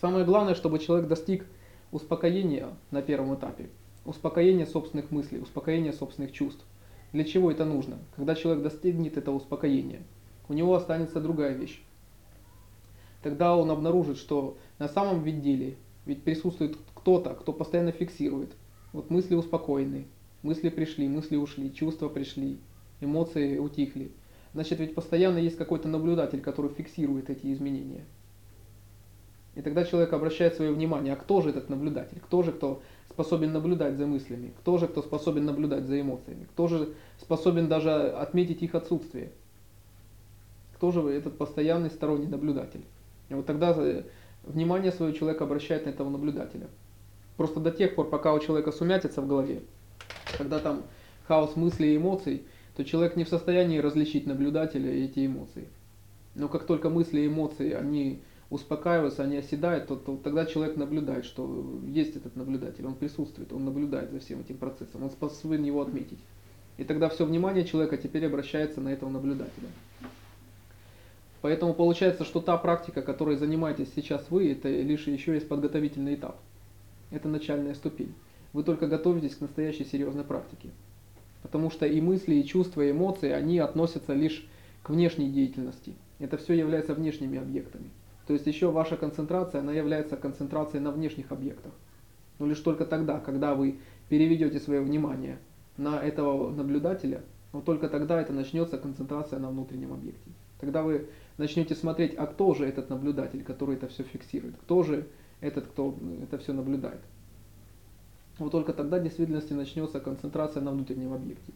Самое 0.00 0.24
главное, 0.24 0.54
чтобы 0.54 0.80
человек 0.80 1.06
достиг 1.06 1.46
успокоения 1.92 2.70
на 2.90 3.02
первом 3.02 3.34
этапе, 3.34 3.70
успокоения 4.04 4.66
собственных 4.66 5.10
мыслей, 5.10 5.40
успокоения 5.40 5.92
собственных 5.92 6.32
чувств. 6.32 6.64
Для 7.12 7.24
чего 7.24 7.52
это 7.52 7.64
нужно? 7.64 7.98
Когда 8.16 8.34
человек 8.34 8.64
достигнет 8.64 9.16
этого 9.16 9.36
успокоения, 9.36 10.02
у 10.48 10.54
него 10.54 10.74
останется 10.74 11.20
другая 11.20 11.54
вещь. 11.54 11.82
Тогда 13.22 13.54
он 13.56 13.70
обнаружит, 13.70 14.16
что 14.16 14.56
на 14.78 14.88
самом 14.88 15.22
деле 15.22 15.76
ведь 16.10 16.24
присутствует 16.24 16.76
кто-то, 16.94 17.34
кто 17.34 17.52
постоянно 17.52 17.92
фиксирует. 17.92 18.50
Вот 18.92 19.10
мысли 19.10 19.36
успокоены, 19.36 20.08
мысли 20.42 20.68
пришли, 20.68 21.08
мысли 21.08 21.36
ушли, 21.36 21.72
чувства 21.72 22.08
пришли, 22.08 22.58
эмоции 23.00 23.58
утихли. 23.58 24.10
Значит, 24.52 24.80
ведь 24.80 24.96
постоянно 24.96 25.38
есть 25.38 25.56
какой-то 25.56 25.86
наблюдатель, 25.86 26.40
который 26.40 26.72
фиксирует 26.72 27.30
эти 27.30 27.52
изменения. 27.52 28.04
И 29.54 29.62
тогда 29.62 29.84
человек 29.84 30.12
обращает 30.12 30.56
свое 30.56 30.72
внимание, 30.72 31.12
а 31.12 31.16
кто 31.16 31.42
же 31.42 31.50
этот 31.50 31.68
наблюдатель? 31.68 32.18
Кто 32.18 32.42
же, 32.42 32.50
кто 32.50 32.82
способен 33.08 33.52
наблюдать 33.52 33.96
за 33.96 34.06
мыслями? 34.06 34.52
Кто 34.58 34.78
же, 34.78 34.88
кто 34.88 35.02
способен 35.02 35.44
наблюдать 35.44 35.84
за 35.84 36.00
эмоциями? 36.00 36.48
Кто 36.50 36.66
же 36.66 36.94
способен 37.20 37.68
даже 37.68 37.92
отметить 37.92 38.62
их 38.62 38.74
отсутствие? 38.74 39.30
Кто 40.74 40.90
же 40.90 41.02
этот 41.02 41.38
постоянный 41.38 41.90
сторонний 41.90 42.26
наблюдатель? 42.26 42.82
И 43.28 43.34
вот 43.34 43.46
тогда 43.46 43.72
э, 43.76 44.02
внимание 44.44 44.92
свое 44.92 45.12
человек 45.12 45.40
обращает 45.42 45.86
на 45.86 45.90
этого 45.90 46.10
наблюдателя. 46.10 46.68
Просто 47.36 47.60
до 47.60 47.70
тех 47.70 47.94
пор, 47.94 48.08
пока 48.10 48.34
у 48.34 48.38
человека 48.38 48.72
сумятится 48.72 49.22
в 49.22 49.26
голове, 49.26 49.62
когда 50.36 50.58
там 50.58 50.82
хаос 51.26 51.56
мыслей 51.56 51.94
и 51.94 51.96
эмоций, 51.96 52.44
то 52.76 52.84
человек 52.84 53.16
не 53.16 53.24
в 53.24 53.28
состоянии 53.28 53.78
различить 53.78 54.26
наблюдателя 54.26 54.92
и 54.92 55.04
эти 55.04 55.26
эмоции. 55.26 55.68
Но 56.34 56.48
как 56.48 56.64
только 56.64 56.90
мысли 56.90 57.20
и 57.20 57.26
эмоции, 57.26 57.72
они 57.72 58.22
успокаиваются, 58.50 59.22
они 59.22 59.36
оседают, 59.36 59.86
то, 59.86 59.96
то 59.96 60.16
тогда 60.16 60.44
человек 60.44 60.76
наблюдает, 60.76 61.24
что 61.24 61.80
есть 61.86 62.16
этот 62.16 62.36
наблюдатель, 62.36 62.84
он 62.84 62.94
присутствует, 62.94 63.52
он 63.52 63.64
наблюдает 63.64 64.10
за 64.10 64.18
всем 64.18 64.40
этим 64.40 64.56
процессом, 64.56 65.04
он 65.04 65.10
способен 65.10 65.62
его 65.62 65.82
отметить. 65.82 66.18
И 66.76 66.84
тогда 66.84 67.08
все 67.08 67.24
внимание 67.24 67.64
человека 67.64 67.96
теперь 67.96 68.26
обращается 68.26 68.80
на 68.80 68.88
этого 68.88 69.10
наблюдателя. 69.10 69.68
Поэтому 71.42 71.72
получается, 71.72 72.24
что 72.24 72.40
та 72.40 72.56
практика, 72.58 73.02
которой 73.02 73.36
занимаетесь 73.36 73.92
сейчас 73.94 74.30
вы, 74.30 74.52
это 74.52 74.68
лишь 74.68 75.06
еще 75.06 75.34
есть 75.34 75.48
подготовительный 75.48 76.14
этап. 76.14 76.38
Это 77.10 77.28
начальная 77.28 77.74
ступень. 77.74 78.14
Вы 78.52 78.62
только 78.62 78.86
готовитесь 78.86 79.36
к 79.36 79.40
настоящей 79.40 79.84
серьезной 79.84 80.24
практике. 80.24 80.70
Потому 81.42 81.70
что 81.70 81.86
и 81.86 82.00
мысли, 82.00 82.34
и 82.34 82.46
чувства, 82.46 82.82
и 82.82 82.90
эмоции, 82.90 83.30
они 83.30 83.58
относятся 83.58 84.12
лишь 84.12 84.46
к 84.82 84.90
внешней 84.90 85.30
деятельности. 85.30 85.94
Это 86.18 86.36
все 86.36 86.54
является 86.54 86.94
внешними 86.94 87.38
объектами. 87.38 87.90
То 88.26 88.34
есть 88.34 88.46
еще 88.46 88.70
ваша 88.70 88.96
концентрация, 88.96 89.60
она 89.60 89.72
является 89.72 90.16
концентрацией 90.16 90.82
на 90.82 90.90
внешних 90.90 91.32
объектах. 91.32 91.72
Но 92.38 92.46
лишь 92.46 92.60
только 92.60 92.84
тогда, 92.84 93.18
когда 93.18 93.54
вы 93.54 93.78
переведете 94.08 94.60
свое 94.60 94.82
внимание 94.82 95.38
на 95.76 96.00
этого 96.00 96.50
наблюдателя, 96.50 97.22
но 97.52 97.60
только 97.60 97.88
тогда 97.88 98.20
это 98.20 98.32
начнется 98.32 98.76
концентрация 98.78 99.38
на 99.38 99.48
внутреннем 99.50 99.92
объекте. 99.92 100.30
Тогда 100.60 100.82
вы 100.82 101.08
начнете 101.40 101.74
смотреть, 101.74 102.14
а 102.16 102.26
кто 102.26 102.54
же 102.54 102.66
этот 102.66 102.90
наблюдатель, 102.90 103.42
который 103.42 103.76
это 103.76 103.88
все 103.88 104.04
фиксирует, 104.04 104.56
кто 104.62 104.82
же 104.82 105.08
этот, 105.40 105.66
кто 105.66 105.96
это 106.22 106.38
все 106.38 106.52
наблюдает. 106.52 107.00
Вот 108.38 108.52
только 108.52 108.72
тогда 108.72 108.98
в 108.98 109.02
действительности 109.02 109.52
начнется 109.52 110.00
концентрация 110.00 110.62
на 110.62 110.70
внутреннем 110.70 111.12
объекте. 111.12 111.52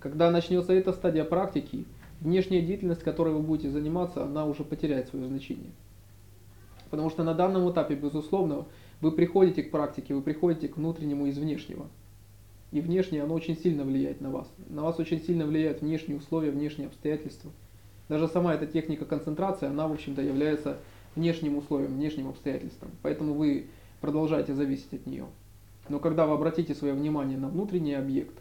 Когда 0.00 0.30
начнется 0.30 0.72
эта 0.72 0.92
стадия 0.92 1.24
практики, 1.24 1.86
внешняя 2.20 2.60
деятельность, 2.60 3.02
которой 3.02 3.32
вы 3.32 3.40
будете 3.40 3.70
заниматься, 3.70 4.24
она 4.24 4.44
уже 4.44 4.64
потеряет 4.64 5.08
свое 5.08 5.26
значение. 5.26 5.70
Потому 6.90 7.10
что 7.10 7.24
на 7.24 7.34
данном 7.34 7.70
этапе, 7.70 7.94
безусловно, 7.94 8.66
вы 9.00 9.12
приходите 9.12 9.62
к 9.62 9.70
практике, 9.70 10.14
вы 10.14 10.22
приходите 10.22 10.68
к 10.68 10.76
внутреннему 10.76 11.26
из 11.26 11.38
внешнего. 11.38 11.88
И 12.70 12.80
внешнее, 12.80 13.22
оно 13.22 13.34
очень 13.34 13.56
сильно 13.56 13.84
влияет 13.84 14.20
на 14.20 14.30
вас. 14.30 14.48
На 14.68 14.82
вас 14.82 14.98
очень 14.98 15.20
сильно 15.20 15.46
влияют 15.46 15.80
внешние 15.80 16.18
условия, 16.18 16.50
внешние 16.50 16.88
обстоятельства. 16.88 17.50
Даже 18.08 18.28
сама 18.28 18.54
эта 18.54 18.66
техника 18.66 19.04
концентрации, 19.04 19.66
она, 19.66 19.88
в 19.88 19.92
общем-то, 19.92 20.20
является 20.20 20.78
внешним 21.16 21.56
условием, 21.56 21.94
внешним 21.94 22.28
обстоятельством. 22.28 22.90
Поэтому 23.02 23.34
вы 23.34 23.68
продолжаете 24.00 24.54
зависеть 24.54 24.92
от 24.92 25.06
нее. 25.06 25.26
Но 25.88 25.98
когда 25.98 26.26
вы 26.26 26.34
обратите 26.34 26.74
свое 26.74 26.94
внимание 26.94 27.38
на 27.38 27.48
внутренний 27.48 27.94
объект, 27.94 28.34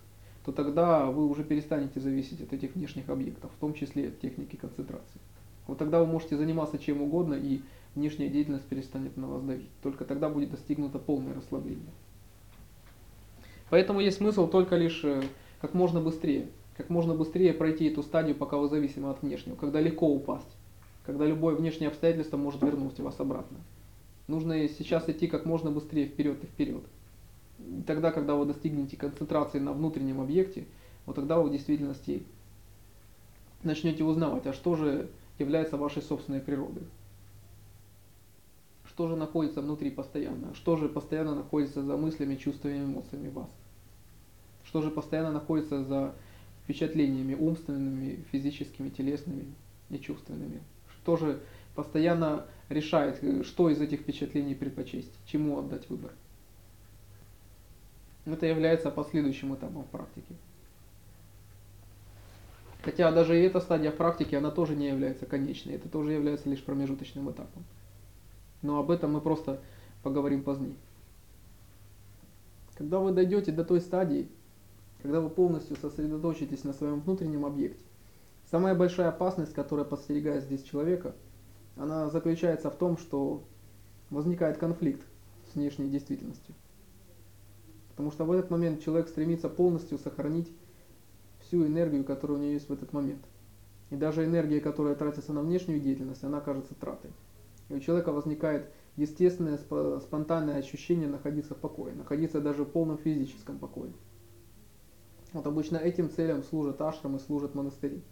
то 0.45 0.51
тогда 0.51 1.05
вы 1.05 1.27
уже 1.27 1.43
перестанете 1.43 1.99
зависеть 1.99 2.41
от 2.41 2.51
этих 2.51 2.75
внешних 2.75 3.09
объектов, 3.09 3.51
в 3.55 3.59
том 3.59 3.73
числе 3.73 4.09
от 4.09 4.19
техники 4.19 4.55
концентрации. 4.55 5.21
Вот 5.67 5.77
тогда 5.77 5.99
вы 5.99 6.07
можете 6.07 6.35
заниматься 6.35 6.77
чем 6.77 7.01
угодно, 7.01 7.35
и 7.35 7.61
внешняя 7.95 8.29
деятельность 8.29 8.65
перестанет 8.65 9.15
на 9.15 9.27
вас 9.27 9.43
давить. 9.43 9.69
Только 9.81 10.03
тогда 10.03 10.29
будет 10.29 10.51
достигнуто 10.51 10.99
полное 10.99 11.33
расслабление. 11.33 11.93
Поэтому 13.69 14.01
есть 14.01 14.17
смысл 14.17 14.47
только 14.47 14.75
лишь 14.75 15.03
э, 15.03 15.23
как 15.61 15.73
можно 15.73 16.01
быстрее, 16.01 16.47
как 16.77 16.89
можно 16.89 17.13
быстрее 17.13 17.53
пройти 17.53 17.85
эту 17.85 18.03
стадию, 18.03 18.35
пока 18.35 18.57
вы 18.57 18.67
зависимы 18.67 19.09
от 19.09 19.21
внешнего, 19.21 19.55
когда 19.55 19.79
легко 19.79 20.07
упасть, 20.07 20.55
когда 21.05 21.25
любое 21.25 21.55
внешнее 21.55 21.89
обстоятельство 21.89 22.37
может 22.37 22.61
вернуть 22.61 22.99
вас 22.99 23.19
обратно. 23.19 23.57
Нужно 24.27 24.67
сейчас 24.69 25.07
идти 25.09 25.27
как 25.27 25.45
можно 25.45 25.69
быстрее 25.69 26.05
вперед 26.05 26.43
и 26.43 26.47
вперед. 26.47 26.83
И 27.59 27.83
тогда, 27.85 28.11
когда 28.11 28.35
вы 28.35 28.45
достигнете 28.45 28.97
концентрации 28.97 29.59
на 29.59 29.73
внутреннем 29.73 30.21
объекте, 30.21 30.65
вот 31.05 31.15
тогда 31.15 31.39
вы 31.39 31.49
в 31.49 31.51
действительности 31.51 32.23
начнете 33.63 34.03
узнавать, 34.03 34.47
а 34.47 34.53
что 34.53 34.75
же 34.75 35.09
является 35.39 35.77
вашей 35.77 36.01
собственной 36.01 36.39
природой. 36.39 36.83
Что 38.85 39.07
же 39.07 39.15
находится 39.15 39.61
внутри 39.61 39.89
постоянно? 39.89 40.53
Что 40.53 40.77
же 40.77 40.87
постоянно 40.87 41.35
находится 41.35 41.81
за 41.81 41.97
мыслями, 41.97 42.35
чувствами, 42.35 42.83
эмоциями 42.83 43.29
вас? 43.29 43.49
Что 44.65 44.81
же 44.81 44.91
постоянно 44.91 45.31
находится 45.31 45.83
за 45.83 46.13
впечатлениями 46.63 47.33
умственными, 47.33 48.23
физическими, 48.31 48.89
телесными 48.89 49.53
и 49.89 49.99
чувственными? 49.99 50.61
Что 50.87 51.17
же 51.17 51.39
постоянно 51.75 52.45
решает, 52.69 53.21
что 53.45 53.69
из 53.69 53.81
этих 53.81 54.01
впечатлений 54.01 54.55
предпочесть, 54.55 55.11
чему 55.25 55.59
отдать 55.59 55.89
выбор? 55.89 56.11
Это 58.25 58.45
является 58.45 58.89
последующим 58.89 59.53
этапом 59.53 59.83
практики. 59.83 60.35
Хотя 62.83 63.11
даже 63.11 63.39
и 63.39 63.43
эта 63.43 63.59
стадия 63.61 63.91
практики, 63.91 64.35
она 64.35 64.51
тоже 64.51 64.75
не 64.75 64.87
является 64.87 65.25
конечной, 65.25 65.75
это 65.75 65.87
тоже 65.87 66.11
является 66.11 66.49
лишь 66.49 66.63
промежуточным 66.63 67.31
этапом. 67.31 67.63
Но 68.61 68.79
об 68.79 68.91
этом 68.91 69.13
мы 69.13 69.21
просто 69.21 69.61
поговорим 70.03 70.43
позднее. 70.43 70.75
Когда 72.75 72.99
вы 72.99 73.11
дойдете 73.11 73.51
до 73.51 73.63
той 73.63 73.79
стадии, 73.79 74.27
когда 75.03 75.19
вы 75.19 75.29
полностью 75.29 75.75
сосредоточитесь 75.75 76.63
на 76.63 76.71
своем 76.71 77.01
внутреннем 77.01 77.45
объекте, 77.45 77.83
самая 78.49 78.73
большая 78.73 79.09
опасность, 79.09 79.53
которая 79.53 79.85
подстерегает 79.85 80.45
здесь 80.45 80.63
человека, 80.63 81.13
она 81.75 82.09
заключается 82.09 82.71
в 82.71 82.77
том, 82.77 82.97
что 82.97 83.43
возникает 84.09 84.57
конфликт 84.57 85.05
с 85.51 85.55
внешней 85.55 85.89
действительностью. 85.89 86.55
Потому 87.89 88.11
что 88.11 88.23
в 88.23 88.31
этот 88.31 88.49
момент 88.49 88.81
человек 88.81 89.09
стремится 89.09 89.49
полностью 89.49 89.99
сохранить 89.99 90.49
всю 91.41 91.67
энергию, 91.67 92.05
которая 92.05 92.37
у 92.37 92.41
него 92.41 92.53
есть 92.53 92.69
в 92.69 92.73
этот 92.73 92.93
момент. 92.93 93.25
И 93.89 93.97
даже 93.97 94.23
энергия, 94.23 94.61
которая 94.61 94.95
тратится 94.95 95.33
на 95.33 95.41
внешнюю 95.41 95.81
деятельность, 95.81 96.23
она 96.23 96.39
кажется 96.39 96.75
тратой. 96.75 97.11
И 97.67 97.73
у 97.73 97.79
человека 97.81 98.13
возникает 98.13 98.71
естественное, 98.95 99.57
спонтанное 99.99 100.55
ощущение 100.55 101.09
находиться 101.09 101.55
в 101.55 101.57
покое, 101.57 101.93
находиться 101.93 102.39
даже 102.39 102.63
в 102.63 102.69
полном 102.69 102.97
физическом 102.97 103.59
покое. 103.59 103.91
Вот 105.33 105.47
обычно 105.47 105.77
этим 105.77 106.11
целям 106.11 106.43
служат 106.43 106.79
ашрамы, 106.79 107.19
служат 107.19 107.55
монастыри. 107.55 108.03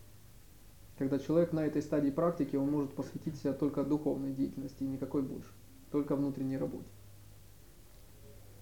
Когда 0.97 1.19
человек 1.19 1.53
на 1.53 1.65
этой 1.65 1.81
стадии 1.83 2.09
практики, 2.09 2.55
он 2.55 2.71
может 2.71 2.93
посвятить 2.93 3.37
себя 3.37 3.53
только 3.53 3.83
духовной 3.83 4.33
деятельности 4.33 4.83
и 4.83 4.87
никакой 4.87 5.21
больше, 5.21 5.51
только 5.91 6.15
внутренней 6.15 6.57
работе. 6.57 6.89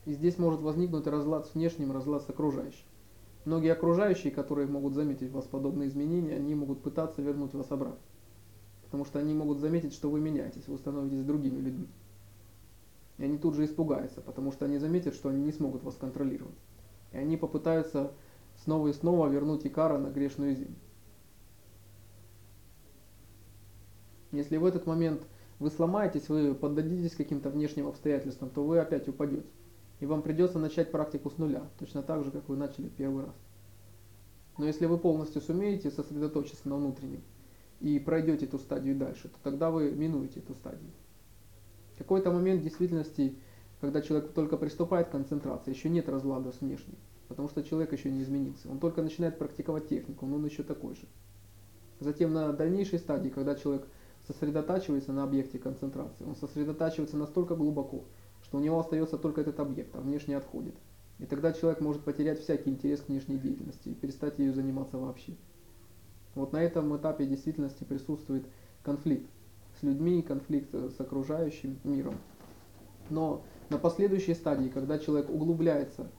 И 0.06 0.14
здесь 0.14 0.38
может 0.38 0.62
возникнуть 0.62 1.08
разлад 1.08 1.48
с 1.48 1.54
внешним, 1.54 1.92
разлад 1.92 2.24
с 2.24 2.30
окружающим. 2.30 2.86
Многие 3.46 3.72
окружающие, 3.72 4.32
которые 4.32 4.68
могут 4.68 4.94
заметить 4.94 5.30
в 5.30 5.34
вас 5.34 5.46
подобные 5.46 5.88
изменения, 5.88 6.36
они 6.36 6.54
могут 6.54 6.82
пытаться 6.82 7.22
вернуть 7.22 7.54
вас 7.54 7.72
обратно. 7.72 8.00
Потому 8.84 9.06
что 9.06 9.20
они 9.20 9.34
могут 9.34 9.60
заметить, 9.60 9.94
что 9.94 10.10
вы 10.10 10.20
меняетесь, 10.20 10.68
вы 10.68 10.78
становитесь 10.78 11.24
другими 11.24 11.62
людьми. 11.62 11.88
И 13.18 13.24
они 13.24 13.38
тут 13.38 13.56
же 13.56 13.64
испугаются, 13.66 14.22
потому 14.22 14.52
что 14.52 14.66
они 14.66 14.78
заметят, 14.78 15.14
что 15.14 15.30
они 15.30 15.44
не 15.44 15.52
смогут 15.52 15.84
вас 15.84 15.96
контролировать. 15.96 16.58
И 17.12 17.18
они 17.18 17.38
попытаются 17.38 18.12
снова 18.64 18.88
и 18.88 18.94
снова 18.94 19.28
вернуть 19.28 19.66
Икара 19.66 19.98
на 19.98 20.10
грешную 20.10 20.56
землю. 20.56 20.76
Если 24.32 24.58
в 24.58 24.66
этот 24.66 24.86
момент 24.86 25.24
вы 25.58 25.72
сломаетесь, 25.72 26.30
вы 26.30 26.54
поддадитесь 26.54 27.16
каким-то 27.16 27.50
внешним 27.50 27.88
обстоятельствам, 27.88 28.50
то 28.50 28.64
вы 28.64 28.80
опять 28.80 29.08
упадете. 29.08 29.48
И 30.00 30.06
вам 30.06 30.22
придется 30.22 30.60
начать 30.60 30.92
практику 30.92 31.30
с 31.30 31.38
нуля, 31.38 31.64
точно 31.78 32.04
так 32.04 32.24
же, 32.24 32.32
как 32.32 32.48
вы 32.48 32.56
начали 32.56 32.88
первый 32.88 33.26
раз. 33.26 33.36
Но 34.58 34.66
если 34.66 34.86
вы 34.86 34.98
полностью 34.98 35.42
сумеете 35.42 35.90
сосредоточиться 35.90 36.68
на 36.70 36.76
внутреннем 36.76 37.22
и 37.80 37.98
пройдете 38.00 38.46
эту 38.46 38.60
стадию 38.60 38.96
дальше, 38.96 39.30
то 39.30 39.38
тогда 39.44 39.72
вы 39.72 39.92
минуете 39.92 40.40
эту 40.40 40.54
стадию. 40.54 40.92
Какой-то 41.98 42.32
момент 42.32 42.62
в 42.62 42.64
действительности, 42.64 43.36
когда 43.82 44.02
человек 44.02 44.32
только 44.32 44.58
приступает 44.58 45.08
к 45.08 45.12
концентрации, 45.12 45.72
еще 45.72 45.90
нет 45.90 46.08
разлада 46.08 46.52
с 46.52 46.62
внешним, 46.62 46.96
потому 47.30 47.48
что 47.48 47.64
человек 47.64 47.94
еще 47.94 48.12
не 48.12 48.22
изменился. 48.24 48.70
Он 48.70 48.80
только 48.80 49.02
начинает 49.02 49.38
практиковать 49.38 49.88
технику, 49.88 50.26
но 50.26 50.36
он 50.36 50.46
еще 50.46 50.64
такой 50.64 50.96
же. 50.96 51.08
Затем 52.02 52.34
на 52.34 52.52
дальнейшей 52.52 53.00
стадии, 53.00 53.30
когда 53.30 53.56
человек 53.56 53.88
сосредотачивается 54.28 55.14
на 55.14 55.24
объекте 55.24 55.60
концентрации, 55.60 56.26
он 56.26 56.36
сосредотачивается 56.36 57.18
настолько 57.18 57.56
глубоко, 57.56 58.04
что 58.44 58.58
у 58.58 58.62
него 58.62 58.80
остается 58.80 59.18
только 59.18 59.42
этот 59.42 59.60
объект, 59.60 59.96
а 59.96 60.02
внешний 60.02 60.34
отходит. 60.34 60.76
И 61.20 61.26
тогда 61.26 61.54
человек 61.54 61.82
может 61.82 62.04
потерять 62.04 62.40
всякий 62.40 62.72
интерес 62.72 63.02
к 63.02 63.10
внешней 63.10 63.38
деятельности 63.38 63.90
и 63.90 63.94
перестать 63.94 64.40
ею 64.40 64.54
заниматься 64.54 64.98
вообще. 64.98 65.36
Вот 66.34 66.52
на 66.52 66.64
этом 66.64 66.96
этапе 66.96 67.26
действительности 67.26 67.84
присутствует 67.84 68.46
конфликт 68.84 69.30
с 69.80 69.84
людьми, 69.84 70.22
конфликт 70.22 70.74
с 70.74 71.00
окружающим 71.00 71.78
миром. 71.84 72.16
Но 73.10 73.44
на 73.70 73.78
последующей 73.78 74.34
стадии, 74.34 74.70
когда 74.70 74.98
человек 74.98 75.30
углубляется 75.30 76.10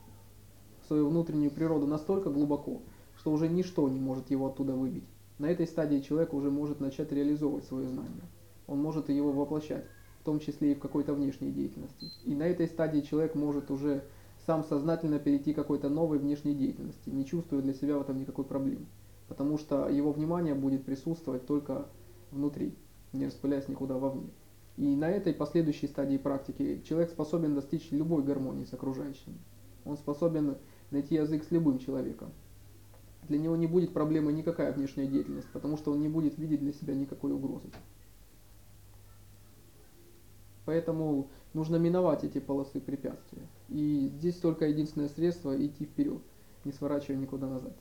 свою 0.91 1.07
внутреннюю 1.07 1.51
природу 1.51 1.87
настолько 1.87 2.29
глубоко, 2.29 2.81
что 3.17 3.31
уже 3.31 3.47
ничто 3.47 3.87
не 3.87 4.01
может 4.01 4.29
его 4.29 4.47
оттуда 4.47 4.73
выбить, 4.73 5.05
на 5.39 5.45
этой 5.45 5.65
стадии 5.65 6.01
человек 6.01 6.33
уже 6.33 6.51
может 6.51 6.81
начать 6.81 7.13
реализовывать 7.13 7.63
свое 7.63 7.87
знание. 7.87 8.23
Он 8.67 8.79
может 8.81 9.07
его 9.07 9.31
воплощать 9.31 9.85
в 10.19 10.25
том 10.25 10.41
числе 10.41 10.73
и 10.73 10.75
в 10.75 10.79
какой-то 10.79 11.13
внешней 11.13 11.49
деятельности. 11.49 12.11
И 12.25 12.35
на 12.35 12.43
этой 12.43 12.67
стадии 12.67 12.99
человек 12.99 13.35
может 13.35 13.71
уже 13.71 14.03
сам 14.45 14.65
сознательно 14.65 15.17
перейти 15.17 15.53
к 15.53 15.55
какой-то 15.55 15.87
новой 15.87 16.19
внешней 16.19 16.55
деятельности, 16.55 17.09
не 17.09 17.25
чувствуя 17.25 17.61
для 17.61 17.73
себя 17.73 17.97
в 17.97 18.01
этом 18.01 18.19
никакой 18.19 18.43
проблемы. 18.43 18.85
Потому 19.29 19.57
что 19.57 19.87
его 19.87 20.11
внимание 20.11 20.55
будет 20.55 20.83
присутствовать 20.83 21.47
только 21.47 21.85
внутри, 22.31 22.75
не 23.13 23.27
распыляясь 23.27 23.69
никуда 23.69 23.97
вовне. 23.97 24.29
И 24.75 24.93
на 24.97 25.09
этой 25.09 25.33
последующей 25.33 25.87
стадии 25.87 26.17
практики 26.17 26.83
человек 26.83 27.11
способен 27.11 27.55
достичь 27.55 27.91
любой 27.91 28.23
гармонии 28.23 28.65
с 28.65 28.73
окружающими. 28.73 29.37
Он 29.85 29.95
способен 29.97 30.57
найти 30.91 31.15
язык 31.15 31.43
с 31.43 31.51
любым 31.51 31.79
человеком. 31.79 32.31
Для 33.27 33.37
него 33.37 33.55
не 33.55 33.67
будет 33.67 33.93
проблемы 33.93 34.33
никакая 34.33 34.73
внешняя 34.73 35.07
деятельность, 35.07 35.47
потому 35.53 35.77
что 35.77 35.91
он 35.91 36.01
не 36.01 36.09
будет 36.09 36.37
видеть 36.37 36.59
для 36.59 36.73
себя 36.73 36.93
никакой 36.93 37.31
угрозы. 37.31 37.69
Поэтому 40.65 41.29
нужно 41.53 41.77
миновать 41.77 42.23
эти 42.23 42.39
полосы 42.39 42.79
препятствия. 42.79 43.47
И 43.69 44.11
здесь 44.17 44.35
только 44.35 44.67
единственное 44.67 45.09
средство 45.09 45.55
идти 45.55 45.85
вперед, 45.85 46.21
не 46.65 46.71
сворачивая 46.71 47.17
никуда 47.17 47.47
назад. 47.47 47.75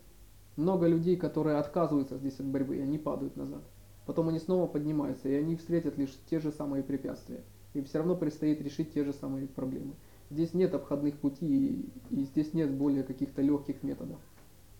Много 0.57 0.87
людей, 0.87 1.17
которые 1.17 1.57
отказываются 1.59 2.19
здесь 2.19 2.39
от 2.41 2.47
борьбы, 2.47 2.79
и 2.79 2.81
они 2.81 2.99
падают 2.99 3.37
назад. 3.37 3.63
Потом 4.07 4.29
они 4.29 4.39
снова 4.39 4.67
поднимаются, 4.67 5.29
и 5.29 5.35
они 5.35 5.57
встретят 5.57 5.99
лишь 5.99 6.17
те 6.29 6.41
же 6.41 6.51
самые 6.53 6.83
препятствия. 6.83 7.45
Им 7.75 7.85
все 7.85 7.99
равно 7.99 8.17
предстоит 8.17 8.61
решить 8.61 8.93
те 8.93 9.05
же 9.05 9.13
самые 9.13 9.47
проблемы. 9.47 9.95
Здесь 10.31 10.55
нет 10.55 10.75
обходных 10.75 11.19
путей, 11.19 11.91
и 12.11 12.25
здесь 12.25 12.55
нет 12.55 12.71
более 12.71 13.03
каких-то 13.03 13.43
легких 13.43 13.83
методов. 13.83 14.19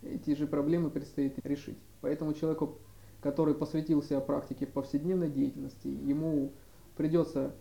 Эти 0.03 0.35
же 0.35 0.47
проблемы 0.47 0.91
предстоит 0.91 1.45
решить. 1.45 1.79
Поэтому 2.01 2.33
человеку, 2.33 2.79
который 3.21 3.55
посвятил 3.55 4.03
себя 4.03 4.21
практике 4.21 4.67
в 4.67 4.73
повседневной 4.73 5.29
деятельности, 5.29 5.89
ему 5.89 6.53
придется 6.97 7.55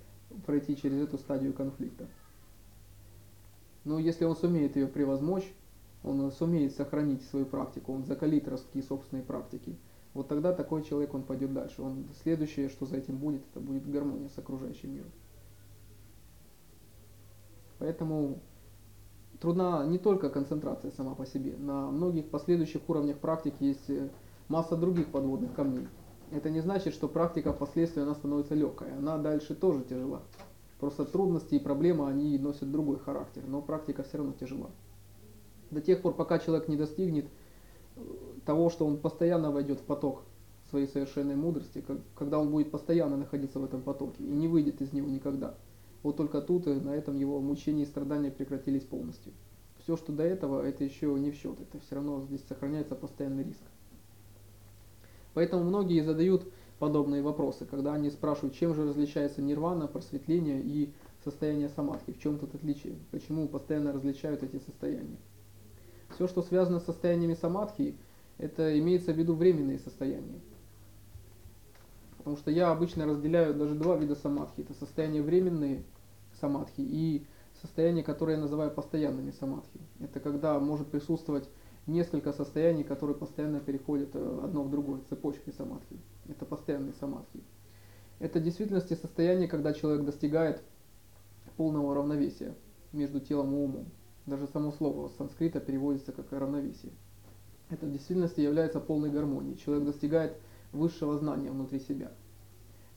пройти 0.46 0.78
через 0.78 1.02
эту 1.02 1.18
стадию 1.18 1.54
конфликта. 1.54 2.08
Но 3.84 3.98
если 3.98 4.26
он 4.26 4.36
сумеет 4.36 4.76
ее 4.76 4.88
превозмочь, 4.88 5.52
он 6.04 6.32
сумеет 6.32 6.74
сохранить 6.74 7.24
свою 7.24 7.46
практику, 7.46 7.94
он 7.94 8.06
закалит 8.06 8.48
ростки 8.48 8.82
собственной 8.82 9.24
практики, 9.24 9.76
вот 10.14 10.28
тогда 10.28 10.54
такой 10.54 10.84
человек, 10.84 11.14
он 11.14 11.24
пойдет 11.24 11.54
дальше. 11.54 11.82
Он, 11.82 12.06
следующее, 12.24 12.70
что 12.70 12.86
за 12.86 12.98
этим 12.98 13.18
будет, 13.18 13.42
это 13.52 13.60
будет 13.60 13.90
гармония 13.90 14.30
с 14.30 14.38
окружающим 14.38 14.94
миром. 14.94 15.12
Поэтому 17.80 18.40
трудна 19.40 19.86
не 19.86 19.98
только 19.98 20.30
концентрация 20.30 20.92
сама 20.92 21.16
по 21.16 21.26
себе. 21.26 21.56
На 21.58 21.90
многих 21.90 22.30
последующих 22.30 22.88
уровнях 22.88 23.18
практики 23.18 23.64
есть 23.64 23.90
э, 23.90 24.10
масса 24.50 24.76
других 24.76 25.08
подводных 25.08 25.54
камней. 25.54 25.88
Это 26.32 26.50
не 26.50 26.60
значит, 26.60 26.94
что 26.94 27.08
практика 27.08 27.54
впоследствии 27.54 28.04
она 28.04 28.14
становится 28.14 28.54
легкой. 28.54 28.96
Она 28.98 29.18
дальше 29.18 29.56
тоже 29.56 29.84
тяжела. 29.84 30.22
Просто 30.80 31.06
трудности 31.06 31.56
и 31.56 31.60
проблемы, 31.60 32.08
они 32.08 32.38
носят 32.38 32.72
другой 32.72 33.00
характер, 33.00 33.44
но 33.48 33.62
практика 33.62 34.04
все 34.04 34.18
равно 34.18 34.34
тяжела. 34.34 34.70
До 35.72 35.82
тех 35.82 36.02
пор, 36.02 36.14
пока 36.14 36.40
человек 36.40 36.68
не 36.68 36.78
достигнет 36.78 37.26
э, 37.96 38.02
того, 38.46 38.70
что 38.70 38.86
он 38.86 38.98
постоянно 38.98 39.52
войдет 39.52 39.80
в 39.80 39.84
поток 39.84 40.24
своей 40.70 40.88
совершенной 40.88 41.36
мудрости, 41.36 41.84
когда 42.16 42.40
он 42.40 42.52
будет 42.52 42.72
постоянно 42.72 43.18
находиться 43.18 43.60
в 43.60 43.66
этом 43.66 43.82
потоке 43.82 44.24
и 44.24 44.32
не 44.32 44.48
выйдет 44.48 44.82
из 44.82 44.94
него 44.94 45.10
никогда. 45.10 45.56
Вот 46.04 46.18
только 46.18 46.42
тут 46.42 46.68
и 46.68 46.74
на 46.74 46.96
этом 46.96 47.18
его 47.18 47.40
мучения 47.40 47.84
и 47.84 47.88
страдания 47.88 48.32
прекратились 48.32 48.84
полностью. 48.84 49.34
Все, 49.84 49.98
что 49.98 50.12
до 50.12 50.24
этого, 50.24 50.62
это 50.62 50.84
еще 50.84 51.08
не 51.20 51.32
в 51.32 51.36
счет, 51.36 51.60
это 51.60 51.80
все 51.80 51.96
равно 51.96 52.22
здесь 52.22 52.44
сохраняется 52.48 52.96
постоянный 52.96 53.44
риск. 53.44 53.64
Поэтому 55.34 55.64
многие 55.64 56.02
задают 56.02 56.44
подобные 56.80 57.22
вопросы, 57.22 57.66
когда 57.66 57.94
они 57.94 58.10
спрашивают, 58.10 58.56
чем 58.56 58.74
же 58.74 58.88
различается 58.88 59.42
нирвана, 59.42 59.88
просветление 59.88 60.62
и 60.62 60.94
состояние 61.24 61.70
самадхи, 61.70 62.14
в 62.14 62.20
чем 62.20 62.40
тут 62.40 62.56
отличие, 62.56 62.96
почему 63.12 63.48
постоянно 63.48 63.92
различают 63.92 64.44
эти 64.44 64.58
состояния. 64.60 65.18
Все, 66.16 66.28
что 66.28 66.42
связано 66.42 66.80
с 66.80 66.86
состояниями 66.86 67.34
самадхи, 67.34 67.98
это 68.38 68.78
имеется 68.80 69.14
в 69.14 69.18
виду 69.18 69.36
временные 69.36 69.80
состояния. 69.80 70.40
Потому 72.20 72.36
что 72.36 72.52
я 72.52 72.70
обычно 72.70 73.06
разделяю 73.06 73.54
даже 73.56 73.76
два 73.76 73.96
вида 73.96 74.14
самадхи. 74.14 74.62
Это 74.62 74.74
состояние 74.74 75.24
временные 75.24 75.84
самадхи 76.40 76.82
и 76.82 77.26
состояния, 77.62 78.04
которые 78.04 78.36
я 78.36 78.42
называю 78.42 78.72
постоянными 78.72 79.32
самадхи. 79.32 79.80
Это 80.02 80.20
когда 80.20 80.60
может 80.60 80.92
присутствовать 80.92 81.50
несколько 81.88 82.34
состояний, 82.34 82.84
которые 82.84 83.16
постоянно 83.16 83.62
переходят 83.62 84.10
э, 84.14 84.40
одно 84.44 84.64
в 84.64 84.70
другое, 84.70 85.00
цепочки 85.10 85.52
самадхи. 85.52 85.98
Это 86.28 86.46
постоянные 86.46 86.94
самадхи. 87.00 87.42
Это 88.20 88.40
в 88.40 88.44
действительности 88.44 88.96
состояние, 88.96 89.48
когда 89.48 89.74
человек 89.74 90.06
достигает 90.06 90.62
полного 91.56 91.96
равновесия 91.96 92.54
между 92.92 93.22
телом 93.22 93.54
и 93.54 93.58
умом. 93.58 93.86
Даже 94.26 94.46
само 94.48 94.74
слово 94.74 95.08
с 95.08 95.16
санскрита 95.16 95.62
переводится 95.62 96.12
как 96.12 96.32
равновесие. 96.34 96.92
Это 97.70 97.86
в 97.86 97.92
действительности 97.94 98.42
является 98.42 98.82
полной 98.82 99.10
гармонией. 99.10 99.58
Человек 99.58 99.86
достигает 99.86 100.38
высшего 100.72 101.18
знания 101.18 101.52
внутри 101.52 101.80
себя. 101.80 102.12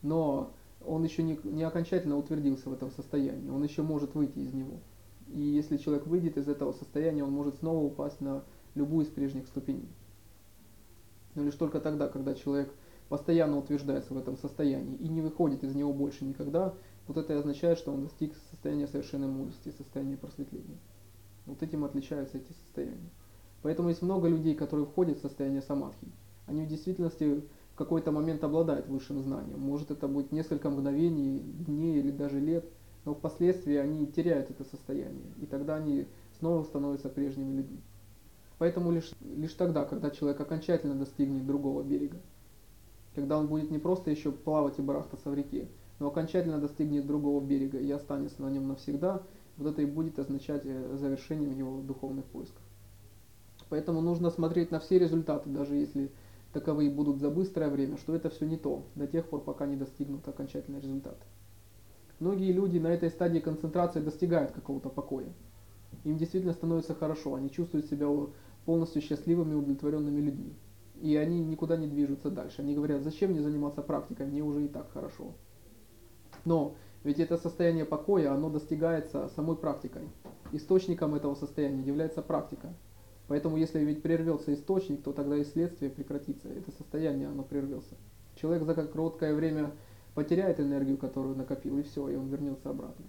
Но 0.03 0.53
он 0.85 1.05
еще 1.05 1.23
не, 1.23 1.39
не 1.45 1.63
окончательно 1.63 2.17
утвердился 2.17 2.69
в 2.69 2.73
этом 2.73 2.91
состоянии, 2.91 3.51
он 3.51 3.63
еще 3.63 3.83
может 3.83 4.15
выйти 4.15 4.39
из 4.39 4.53
него. 4.53 4.81
И 5.29 5.41
если 5.41 5.77
человек 5.77 6.07
выйдет 6.07 6.37
из 6.37 6.49
этого 6.49 6.73
состояния, 6.73 7.25
он 7.25 7.33
может 7.33 7.57
снова 7.57 7.83
упасть 7.85 8.21
на 8.21 8.43
любую 8.75 9.07
из 9.07 9.11
прежних 9.11 9.47
ступеней. 9.47 9.89
Но 11.35 11.45
лишь 11.45 11.55
только 11.55 11.81
тогда, 11.81 12.09
когда 12.09 12.35
человек 12.35 12.73
постоянно 13.09 13.59
утверждается 13.59 14.15
в 14.15 14.19
этом 14.19 14.37
состоянии 14.37 14.97
и 14.97 15.09
не 15.09 15.21
выходит 15.21 15.65
из 15.65 15.75
него 15.75 15.93
больше 15.93 16.25
никогда, 16.25 16.75
вот 17.07 17.17
это 17.17 17.39
означает, 17.39 17.79
что 17.79 17.93
он 17.93 18.05
достиг 18.05 18.35
состояния 18.51 18.87
совершенной 18.87 19.29
мудрости, 19.29 19.73
состояния 19.77 20.17
просветления. 20.17 20.79
Вот 21.47 21.63
этим 21.63 21.85
отличаются 21.85 22.39
эти 22.39 22.53
состояния. 22.53 23.11
Поэтому 23.63 23.89
есть 23.89 24.03
много 24.03 24.29
людей, 24.29 24.55
которые 24.55 24.87
входят 24.87 25.19
в 25.19 25.23
состояние 25.23 25.63
самадхи. 25.63 26.07
Они 26.47 26.65
в 26.65 26.69
действительности 26.69 27.43
в 27.73 27.77
какой-то 27.77 28.13
момент 28.13 28.45
обладают 28.45 28.87
высшим 28.87 29.23
знанием. 29.23 29.59
Может 29.59 29.91
это 29.91 30.07
будет 30.09 30.33
несколько 30.33 30.69
мгновений, 30.69 31.41
дней 31.41 31.99
или 31.99 32.11
даже 32.11 32.39
лет, 32.39 32.67
но 33.05 33.15
впоследствии 33.15 33.77
они 33.77 34.07
теряют 34.07 34.51
это 34.51 34.65
состояние. 34.65 35.33
И 35.41 35.47
тогда 35.47 35.77
они 35.77 36.07
снова 36.39 36.65
становятся 36.65 37.09
прежними 37.09 37.57
людьми. 37.57 37.81
Поэтому 38.59 38.93
лишь, 38.93 39.11
лишь 39.21 39.55
тогда, 39.55 39.85
когда 39.85 40.11
человек 40.11 40.41
окончательно 40.41 40.95
достигнет 40.95 41.47
другого 41.47 41.83
берега, 41.83 42.19
когда 43.15 43.39
он 43.39 43.49
будет 43.49 43.71
не 43.71 43.79
просто 43.79 44.11
еще 44.11 44.31
плавать 44.33 44.79
и 44.79 44.83
барахтаться 44.83 45.31
в 45.31 45.35
реке, 45.35 45.69
но 45.99 46.09
окончательно 46.09 46.59
достигнет 46.59 47.07
другого 47.07 47.43
берега 47.43 47.79
и 47.79 47.91
останется 47.91 48.43
на 48.43 48.51
нем 48.51 48.69
навсегда, 48.69 49.23
вот 49.57 49.71
это 49.71 49.83
и 49.83 49.87
будет 49.87 50.19
означать 50.19 50.63
э, 50.65 50.97
завершением 50.97 51.57
его 51.57 51.81
духовных 51.81 52.25
поисков. 52.27 52.63
Поэтому 53.69 54.01
нужно 54.01 54.31
смотреть 54.31 54.71
на 54.71 54.81
все 54.81 54.99
результаты, 54.99 55.49
даже 55.49 55.75
если 55.75 56.11
таковые 56.53 56.91
будут 56.91 57.21
за 57.21 57.31
быстрое 57.31 57.71
время, 57.71 57.97
что 57.97 58.15
это 58.15 58.31
все 58.31 58.47
не 58.47 58.57
то, 58.57 58.85
до 58.95 59.07
тех 59.07 59.29
пор, 59.29 59.43
пока 59.43 59.67
не 59.67 59.77
достигнут 59.77 60.27
окончательный 60.29 60.81
результат. 60.81 61.17
Многие 62.21 62.53
люди 62.53 62.79
на 62.79 62.89
этой 62.89 63.11
стадии 63.11 63.41
концентрации 63.41 64.01
достигают 64.01 64.53
какого-то 64.53 64.89
покоя. 64.89 65.33
Им 66.05 66.17
действительно 66.19 66.53
становится 66.53 66.95
хорошо, 66.95 67.35
они 67.35 67.51
чувствуют 67.51 67.87
себя 67.87 68.09
полностью 68.65 69.03
счастливыми 69.03 69.55
удовлетворенными 69.55 70.21
людьми. 70.21 70.55
И 71.01 71.17
они 71.17 71.41
никуда 71.41 71.77
не 71.77 71.89
движутся 71.89 72.31
дальше. 72.31 72.63
Они 72.63 72.75
говорят, 72.75 73.03
зачем 73.03 73.33
мне 73.33 73.43
заниматься 73.43 73.83
практикой, 73.83 74.27
мне 74.27 74.43
уже 74.43 74.65
и 74.65 74.69
так 74.69 74.93
хорошо. 74.93 75.33
Но 76.45 76.77
ведь 77.03 77.19
это 77.19 77.37
состояние 77.37 77.85
покоя, 77.85 78.33
оно 78.33 78.51
достигается 78.51 79.29
самой 79.35 79.57
практикой. 79.57 80.09
Источником 80.53 81.15
этого 81.15 81.35
состояния 81.35 81.83
является 81.83 82.23
практика. 82.23 82.73
Поэтому 83.33 83.57
если 83.57 83.79
ведь 83.79 84.03
прервется 84.03 84.53
источник, 84.53 85.03
то 85.03 85.15
тогда 85.15 85.39
и 85.39 85.45
следствие 85.45 85.91
прекратится. 85.91 86.51
Это 86.51 86.71
состояние, 86.71 87.29
оно 87.29 87.43
прервется. 87.43 87.95
Человек 88.35 88.65
за 88.65 88.75
короткое 88.75 89.35
время 89.35 89.71
потеряет 90.15 90.61
энергию, 90.61 90.99
которую 90.99 91.35
накопил, 91.35 91.79
и 91.79 91.83
все, 91.83 92.11
и 92.11 92.17
он 92.17 92.29
вернется 92.29 92.69
обратно. 92.69 93.07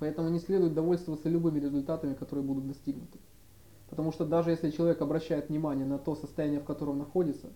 Поэтому 0.00 0.30
не 0.30 0.40
следует 0.40 0.74
довольствоваться 0.74 1.28
любыми 1.28 1.60
результатами, 1.60 2.14
которые 2.14 2.44
будут 2.44 2.66
достигнуты. 2.66 3.20
Потому 3.88 4.10
что 4.10 4.26
даже 4.26 4.50
если 4.50 4.72
человек 4.72 5.00
обращает 5.00 5.48
внимание 5.48 5.86
на 5.86 5.98
то 5.98 6.16
состояние, 6.16 6.58
в 6.58 6.64
котором 6.64 6.98
находится, 6.98 7.50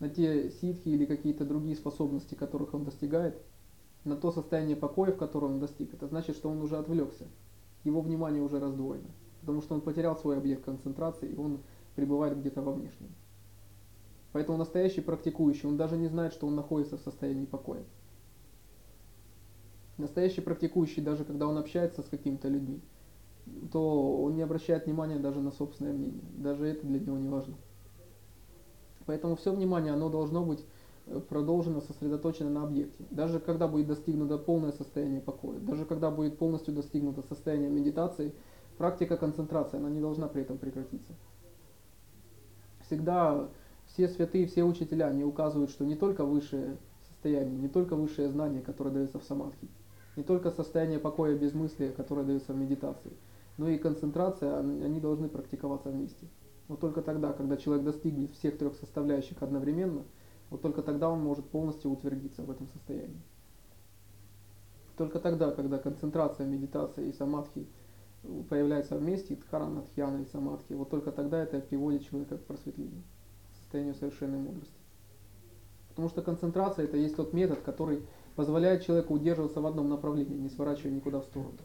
на 0.00 0.08
те 0.08 0.50
ситхи 0.52 0.88
или 0.88 1.04
какие-то 1.04 1.44
другие 1.44 1.76
способности, 1.76 2.34
которых 2.34 2.72
он 2.72 2.84
достигает, 2.84 3.36
на 4.04 4.16
то 4.16 4.32
состояние 4.32 4.74
покоя, 4.74 5.12
в 5.12 5.18
котором 5.18 5.52
он 5.52 5.60
достиг, 5.60 5.92
это 5.92 6.06
значит, 6.06 6.34
что 6.34 6.48
он 6.48 6.62
уже 6.62 6.78
отвлекся. 6.78 7.26
Его 7.84 8.00
внимание 8.00 8.42
уже 8.42 8.58
раздвоено. 8.58 9.10
Потому 9.44 9.62
что 9.62 9.74
он 9.74 9.82
потерял 9.82 10.16
свой 10.16 10.38
объект 10.38 10.64
концентрации, 10.64 11.28
и 11.28 11.36
он 11.36 11.60
пребывает 11.94 12.38
где-то 12.38 12.62
во 12.62 12.72
внешнем. 12.72 13.14
Поэтому 14.32 14.58
настоящий 14.58 15.00
практикующий, 15.00 15.68
он 15.68 15.76
даже 15.76 15.96
не 15.96 16.08
знает, 16.08 16.32
что 16.32 16.46
он 16.46 16.56
находится 16.56 16.96
в 16.96 17.02
состоянии 17.02 17.44
покоя. 17.44 17.84
Настоящий 19.96 20.40
практикующий, 20.40 21.02
даже 21.02 21.24
когда 21.24 21.46
он 21.46 21.56
общается 21.56 22.02
с 22.02 22.06
какими-то 22.06 22.48
людьми, 22.48 22.80
то 23.70 24.22
он 24.22 24.34
не 24.34 24.42
обращает 24.42 24.86
внимания 24.86 25.18
даже 25.18 25.40
на 25.40 25.52
собственное 25.52 25.92
мнение. 25.92 26.22
Даже 26.36 26.66
это 26.66 26.86
для 26.86 26.98
него 26.98 27.18
не 27.18 27.28
важно. 27.28 27.54
Поэтому 29.06 29.36
все 29.36 29.52
внимание, 29.52 29.92
оно 29.92 30.08
должно 30.08 30.44
быть 30.44 30.64
э, 31.06 31.20
продолжено, 31.20 31.80
сосредоточено 31.80 32.50
на 32.50 32.64
объекте. 32.64 33.04
Даже 33.10 33.38
когда 33.38 33.68
будет 33.68 33.86
достигнуто 33.86 34.38
полное 34.38 34.72
состояние 34.72 35.20
покоя, 35.20 35.58
даже 35.60 35.84
когда 35.84 36.10
будет 36.10 36.38
полностью 36.38 36.74
достигнуто 36.74 37.22
состояние 37.22 37.70
медитации, 37.70 38.34
практика 38.78 39.16
концентрации, 39.16 39.78
она 39.78 39.90
не 39.90 40.00
должна 40.00 40.28
при 40.28 40.42
этом 40.42 40.58
прекратиться. 40.58 41.12
Всегда 42.86 43.48
все 43.86 44.08
святые, 44.08 44.46
все 44.46 44.64
учителя, 44.64 45.08
они 45.08 45.24
указывают, 45.24 45.70
что 45.70 45.84
не 45.84 45.94
только 45.94 46.24
высшее 46.24 46.76
состояние, 47.08 47.56
не 47.56 47.68
только 47.68 47.96
высшее 47.96 48.28
знание, 48.28 48.62
которое 48.62 48.90
дается 48.90 49.18
в 49.18 49.24
самадхи, 49.24 49.68
не 50.16 50.22
только 50.22 50.50
состояние 50.50 50.98
покоя 50.98 51.36
без 51.36 51.54
мысли, 51.54 51.94
которое 51.96 52.24
дается 52.24 52.52
в 52.52 52.56
медитации– 52.56 53.12
но 53.56 53.68
и 53.68 53.78
концентрация, 53.78 54.58
они 54.58 55.00
должны 55.00 55.28
практиковаться 55.28 55.90
вместе. 55.90 56.26
Вот 56.68 56.80
только 56.80 57.02
тогда, 57.02 57.32
когда 57.32 57.56
человек 57.56 57.84
достигнет 57.84 58.32
всех 58.32 58.58
трех 58.58 58.74
составляющих 58.76 59.42
одновременно, 59.42 60.02
вот 60.50 60.62
только 60.62 60.82
тогда 60.82 61.10
он 61.10 61.20
может 61.20 61.48
полностью 61.48 61.90
утвердиться 61.90 62.42
в 62.42 62.50
этом 62.50 62.68
состоянии. 62.68 63.20
Только 64.96 65.18
тогда, 65.18 65.50
когда 65.50 65.78
концентрация, 65.78 66.46
медитация 66.46 67.06
и 67.06 67.12
самадхи 67.12 67.66
появляются 68.48 68.96
вместе, 68.96 69.36
дхарана, 69.36 69.82
дхьяна 69.82 70.22
и 70.22 70.26
самадхи, 70.26 70.72
вот 70.72 70.90
только 70.90 71.12
тогда 71.12 71.42
это 71.42 71.60
приводит 71.60 72.08
человека 72.08 72.38
к 72.38 72.44
просветлению, 72.44 73.02
к 73.52 73.56
состоянию 73.56 73.94
совершенной 73.94 74.38
мудрости. 74.38 74.74
Потому 75.88 76.08
что 76.08 76.22
концентрация 76.22 76.86
это 76.86 76.96
есть 76.96 77.16
тот 77.16 77.32
метод, 77.32 77.60
который 77.60 78.02
позволяет 78.34 78.84
человеку 78.84 79.14
удерживаться 79.14 79.60
в 79.60 79.66
одном 79.66 79.88
направлении, 79.88 80.36
не 80.36 80.48
сворачивая 80.48 80.90
никуда 80.90 81.20
в 81.20 81.24
сторону. 81.24 81.58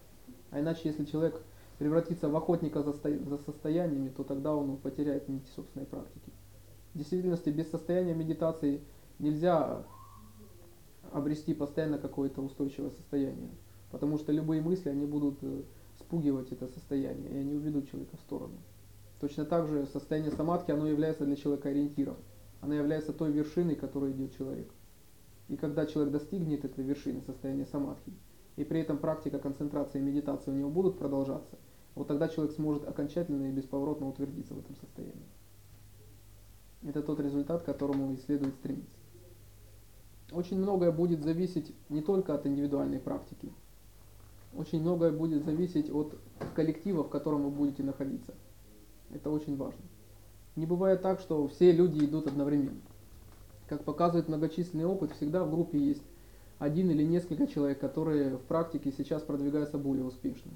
А 0.52 0.60
иначе, 0.60 0.82
если 0.90 1.06
человек 1.06 1.42
превратиться 1.80 2.30
в 2.30 2.36
охотника 2.36 2.84
за, 2.84 2.94
за 2.94 3.38
состояниями, 3.38 4.10
то 4.10 4.24
тогда 4.24 4.54
он 4.54 4.78
потеряет 4.78 5.30
нить 5.30 5.48
собственной 5.56 5.86
практики. 5.86 6.32
В 6.94 6.98
действительности 6.98 7.50
без 7.50 7.70
состояния 7.70 8.14
медитации 8.14 8.82
нельзя 9.18 9.84
обрести 11.12 11.54
постоянно 11.54 11.98
какое-то 11.98 12.42
устойчивое 12.42 12.92
состояние, 12.92 13.50
потому 13.92 14.18
что 14.18 14.32
любые 14.32 14.62
мысли, 14.62 14.90
они 14.90 15.06
будут 15.06 15.40
э, 15.42 15.64
спугивать 16.00 16.52
это 16.52 16.68
состояние, 16.68 17.30
и 17.30 17.38
они 17.38 17.54
уведут 17.54 17.90
человека 17.90 18.18
в 18.18 18.22
сторону. 18.22 18.58
Точно 19.20 19.46
так 19.46 19.68
же 19.68 19.86
состояние 19.88 20.32
самадхи, 20.32 20.72
оно 20.72 20.88
является 20.88 21.26
для 21.26 21.36
человека 21.36 21.70
ориентиром. 21.70 22.18
Оно 22.62 22.74
является 22.74 23.14
той 23.14 23.32
вершиной, 23.32 23.76
к 23.76 23.80
которой 23.80 24.12
идет 24.12 24.36
человек. 24.38 24.70
И 25.48 25.58
когда 25.58 25.86
человек 25.86 26.14
достигнет 26.14 26.66
этой 26.66 26.84
вершины, 26.84 27.22
состояния 27.22 27.66
самадхи, 27.66 28.14
и 28.56 28.64
при 28.64 28.82
этом 28.82 28.98
практика 28.98 29.40
концентрации 29.40 30.00
и 30.00 30.02
медитации 30.02 30.52
у 30.52 30.56
него 30.56 30.70
будут 30.70 31.00
продолжаться, 31.00 31.58
вот 31.96 32.08
тогда 32.08 32.28
человек 32.28 32.54
сможет 32.56 32.88
окончательно 32.88 33.48
и 33.48 33.52
бесповоротно 33.52 34.08
утвердиться 34.08 34.54
в 34.54 34.60
этом 34.60 34.76
состоянии. 34.76 35.28
Это 36.84 37.02
тот 37.02 37.20
результат, 37.20 37.64
к 37.64 37.66
которому 37.66 38.14
и 38.14 38.18
следует 38.18 38.56
стремиться. 38.56 38.96
Очень 40.32 40.60
многое 40.60 40.92
будет 40.92 41.24
зависеть 41.24 41.74
не 41.90 42.02
только 42.02 42.36
от 42.36 42.46
индивидуальной 42.46 43.00
практики, 43.00 43.52
очень 44.56 44.82
многое 44.82 45.12
будет 45.12 45.46
зависеть 45.46 45.90
от 45.92 46.16
коллектива, 46.56 47.04
в 47.04 47.10
котором 47.10 47.44
вы 47.44 47.50
будете 47.50 47.84
находиться. 47.84 48.34
Это 49.14 49.30
очень 49.30 49.56
важно. 49.58 49.82
Не 50.56 50.66
бывает 50.66 51.02
так, 51.02 51.20
что 51.20 51.48
все 51.48 51.72
люди 51.72 52.04
идут 52.04 52.28
одновременно. 52.28 52.82
Как 53.68 53.84
показывает 53.84 54.28
многочисленный 54.28 54.86
опыт, 54.86 55.12
всегда 55.12 55.44
в 55.44 55.52
группе 55.52 55.78
есть 55.78 56.04
один 56.58 56.90
или 56.90 57.04
несколько 57.04 57.48
человек, 57.48 57.80
которые 57.80 58.38
в 58.38 58.42
практике 58.42 58.92
сейчас 58.92 59.22
продвигаются 59.22 59.78
более 59.78 60.06
успешно. 60.06 60.52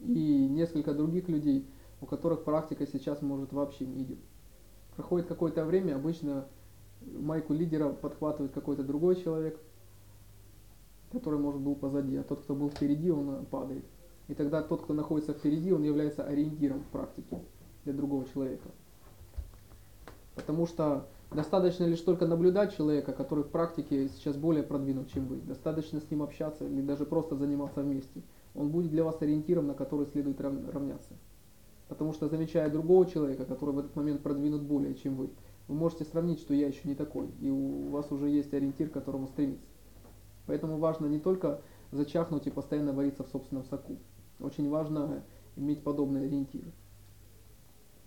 И 0.00 0.46
несколько 0.48 0.94
других 0.94 1.28
людей, 1.28 1.66
у 2.00 2.06
которых 2.06 2.44
практика 2.44 2.86
сейчас 2.86 3.22
может 3.22 3.52
вообще 3.52 3.86
не 3.86 4.02
идет. 4.02 4.18
Проходит 4.96 5.28
какое-то 5.28 5.64
время, 5.64 5.94
обычно 5.94 6.46
майку 7.02 7.52
лидера 7.52 7.90
подхватывает 7.90 8.52
какой-то 8.52 8.82
другой 8.82 9.16
человек, 9.16 9.60
который, 11.12 11.38
может, 11.38 11.60
был 11.60 11.74
позади, 11.74 12.16
а 12.16 12.22
тот, 12.22 12.42
кто 12.42 12.54
был 12.54 12.70
впереди, 12.70 13.10
он 13.10 13.46
падает. 13.46 13.84
И 14.28 14.34
тогда 14.34 14.62
тот, 14.62 14.82
кто 14.82 14.94
находится 14.94 15.32
впереди, 15.32 15.72
он 15.72 15.82
является 15.82 16.22
ориентиром 16.22 16.80
в 16.80 16.86
практике 16.88 17.38
для 17.84 17.94
другого 17.94 18.26
человека. 18.26 18.68
Потому 20.34 20.66
что 20.66 21.08
достаточно 21.32 21.84
лишь 21.84 22.00
только 22.00 22.26
наблюдать 22.26 22.76
человека, 22.76 23.12
который 23.12 23.44
в 23.44 23.48
практике 23.48 24.08
сейчас 24.08 24.36
более 24.36 24.62
продвинут, 24.62 25.10
чем 25.10 25.26
вы. 25.26 25.38
Достаточно 25.38 26.00
с 26.00 26.10
ним 26.10 26.22
общаться 26.22 26.66
или 26.66 26.82
даже 26.82 27.06
просто 27.06 27.36
заниматься 27.36 27.82
вместе. 27.82 28.22
Он 28.54 28.70
будет 28.70 28.90
для 28.90 29.02
вас 29.02 29.20
ориентиром, 29.22 29.66
на 29.66 29.74
который 29.74 30.06
следует 30.06 30.40
равняться. 30.40 31.14
Потому 31.88 32.12
что 32.12 32.28
замечая 32.28 32.70
другого 32.70 33.06
человека, 33.06 33.46
который 33.46 33.74
в 33.74 33.78
этот 33.78 33.96
момент 33.96 34.22
продвинут 34.22 34.62
более, 34.62 34.94
чем 34.94 35.16
вы, 35.16 35.30
вы 35.68 35.74
можете 35.74 36.04
сравнить, 36.04 36.40
что 36.40 36.52
я 36.52 36.66
еще 36.66 36.80
не 36.84 36.94
такой, 36.94 37.28
и 37.40 37.50
у 37.50 37.88
вас 37.88 38.12
уже 38.12 38.28
есть 38.28 38.52
ориентир, 38.52 38.90
к 38.90 38.92
которому 38.92 39.26
стремиться. 39.26 39.64
Поэтому 40.48 40.78
важно 40.78 41.06
не 41.06 41.20
только 41.20 41.60
зачахнуть 41.92 42.46
и 42.46 42.50
постоянно 42.50 42.92
вариться 42.92 43.22
в 43.22 43.28
собственном 43.28 43.64
соку. 43.66 43.98
Очень 44.40 44.70
важно 44.70 45.22
иметь 45.56 45.84
подобные 45.84 46.24
ориентиры. 46.24 46.72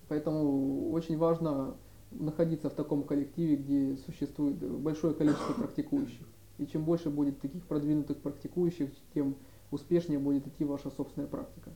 Поэтому 0.09 0.91
очень 0.91 1.17
важно 1.17 1.75
находиться 2.11 2.69
в 2.69 2.73
таком 2.73 3.03
коллективе, 3.03 3.55
где 3.55 3.95
существует 4.05 4.57
большое 4.57 5.13
количество 5.13 5.53
практикующих. 5.53 6.27
И 6.57 6.65
чем 6.65 6.83
больше 6.83 7.09
будет 7.09 7.39
таких 7.39 7.63
продвинутых 7.65 8.17
практикующих, 8.17 8.89
тем 9.13 9.35
успешнее 9.69 10.19
будет 10.19 10.47
идти 10.47 10.65
ваша 10.65 10.89
собственная 10.89 11.27
практика. 11.27 11.71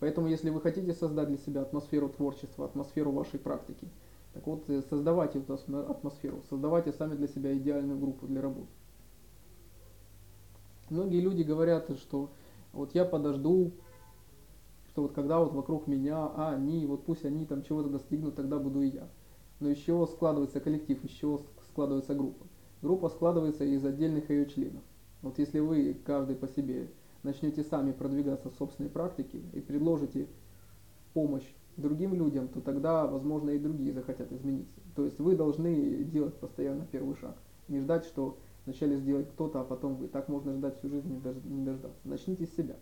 Поэтому, 0.00 0.26
если 0.26 0.50
вы 0.50 0.60
хотите 0.60 0.92
создать 0.92 1.28
для 1.28 1.38
себя 1.38 1.62
атмосферу 1.62 2.08
творчества, 2.08 2.66
атмосферу 2.66 3.12
вашей 3.12 3.38
практики, 3.38 3.88
так 4.34 4.46
вот, 4.46 4.68
э, 4.68 4.82
создавайте 4.90 5.38
эту 5.38 5.54
атмосферу, 5.54 6.42
создавайте 6.50 6.92
сами 6.92 7.14
для 7.14 7.28
себя 7.28 7.56
идеальную 7.56 7.98
группу 7.98 8.26
для 8.26 8.42
работы. 8.42 8.68
Многие 10.88 11.20
люди 11.20 11.42
говорят, 11.42 11.90
что 11.98 12.30
вот 12.72 12.94
я 12.94 13.04
подожду, 13.04 13.72
что 14.88 15.02
вот 15.02 15.12
когда 15.12 15.40
вот 15.40 15.52
вокруг 15.52 15.86
меня, 15.86 16.26
а 16.26 16.52
они, 16.54 16.86
вот 16.86 17.04
пусть 17.04 17.24
они 17.24 17.44
там 17.44 17.62
чего-то 17.62 17.88
достигнут, 17.88 18.36
тогда 18.36 18.58
буду 18.58 18.82
и 18.82 18.88
я. 18.88 19.08
Но 19.58 19.68
еще 19.68 20.06
складывается 20.06 20.60
коллектив, 20.60 21.02
еще 21.02 21.40
складывается 21.70 22.14
группа. 22.14 22.46
Группа 22.82 23.08
складывается 23.08 23.64
из 23.64 23.84
отдельных 23.84 24.30
ее 24.30 24.46
членов. 24.46 24.82
Вот 25.22 25.38
если 25.38 25.58
вы, 25.58 25.96
каждый 26.04 26.36
по 26.36 26.46
себе, 26.46 26.88
начнете 27.22 27.64
сами 27.64 27.92
продвигаться 27.92 28.50
в 28.50 28.54
собственной 28.54 28.90
практике 28.90 29.40
и 29.52 29.60
предложите 29.60 30.28
помощь 31.14 31.46
другим 31.76 32.14
людям, 32.14 32.48
то 32.48 32.60
тогда, 32.60 33.06
возможно, 33.06 33.50
и 33.50 33.58
другие 33.58 33.92
захотят 33.92 34.30
измениться. 34.32 34.80
То 34.94 35.04
есть 35.04 35.18
вы 35.18 35.36
должны 35.36 36.04
делать 36.04 36.34
постоянно 36.34 36.86
первый 36.90 37.16
шаг. 37.16 37.36
Не 37.68 37.80
ждать, 37.80 38.04
что 38.04 38.38
Вначале 38.66 38.96
сделать 38.96 39.30
кто-то, 39.30 39.60
а 39.60 39.64
потом 39.64 39.96
вы. 39.96 40.08
Так 40.08 40.28
можно 40.28 40.52
ждать 40.52 40.78
всю 40.78 40.88
жизнь, 40.88 41.08
не 41.44 41.64
дождаться. 41.64 42.00
Начните 42.04 42.46
с 42.46 42.54
себя. 42.54 42.76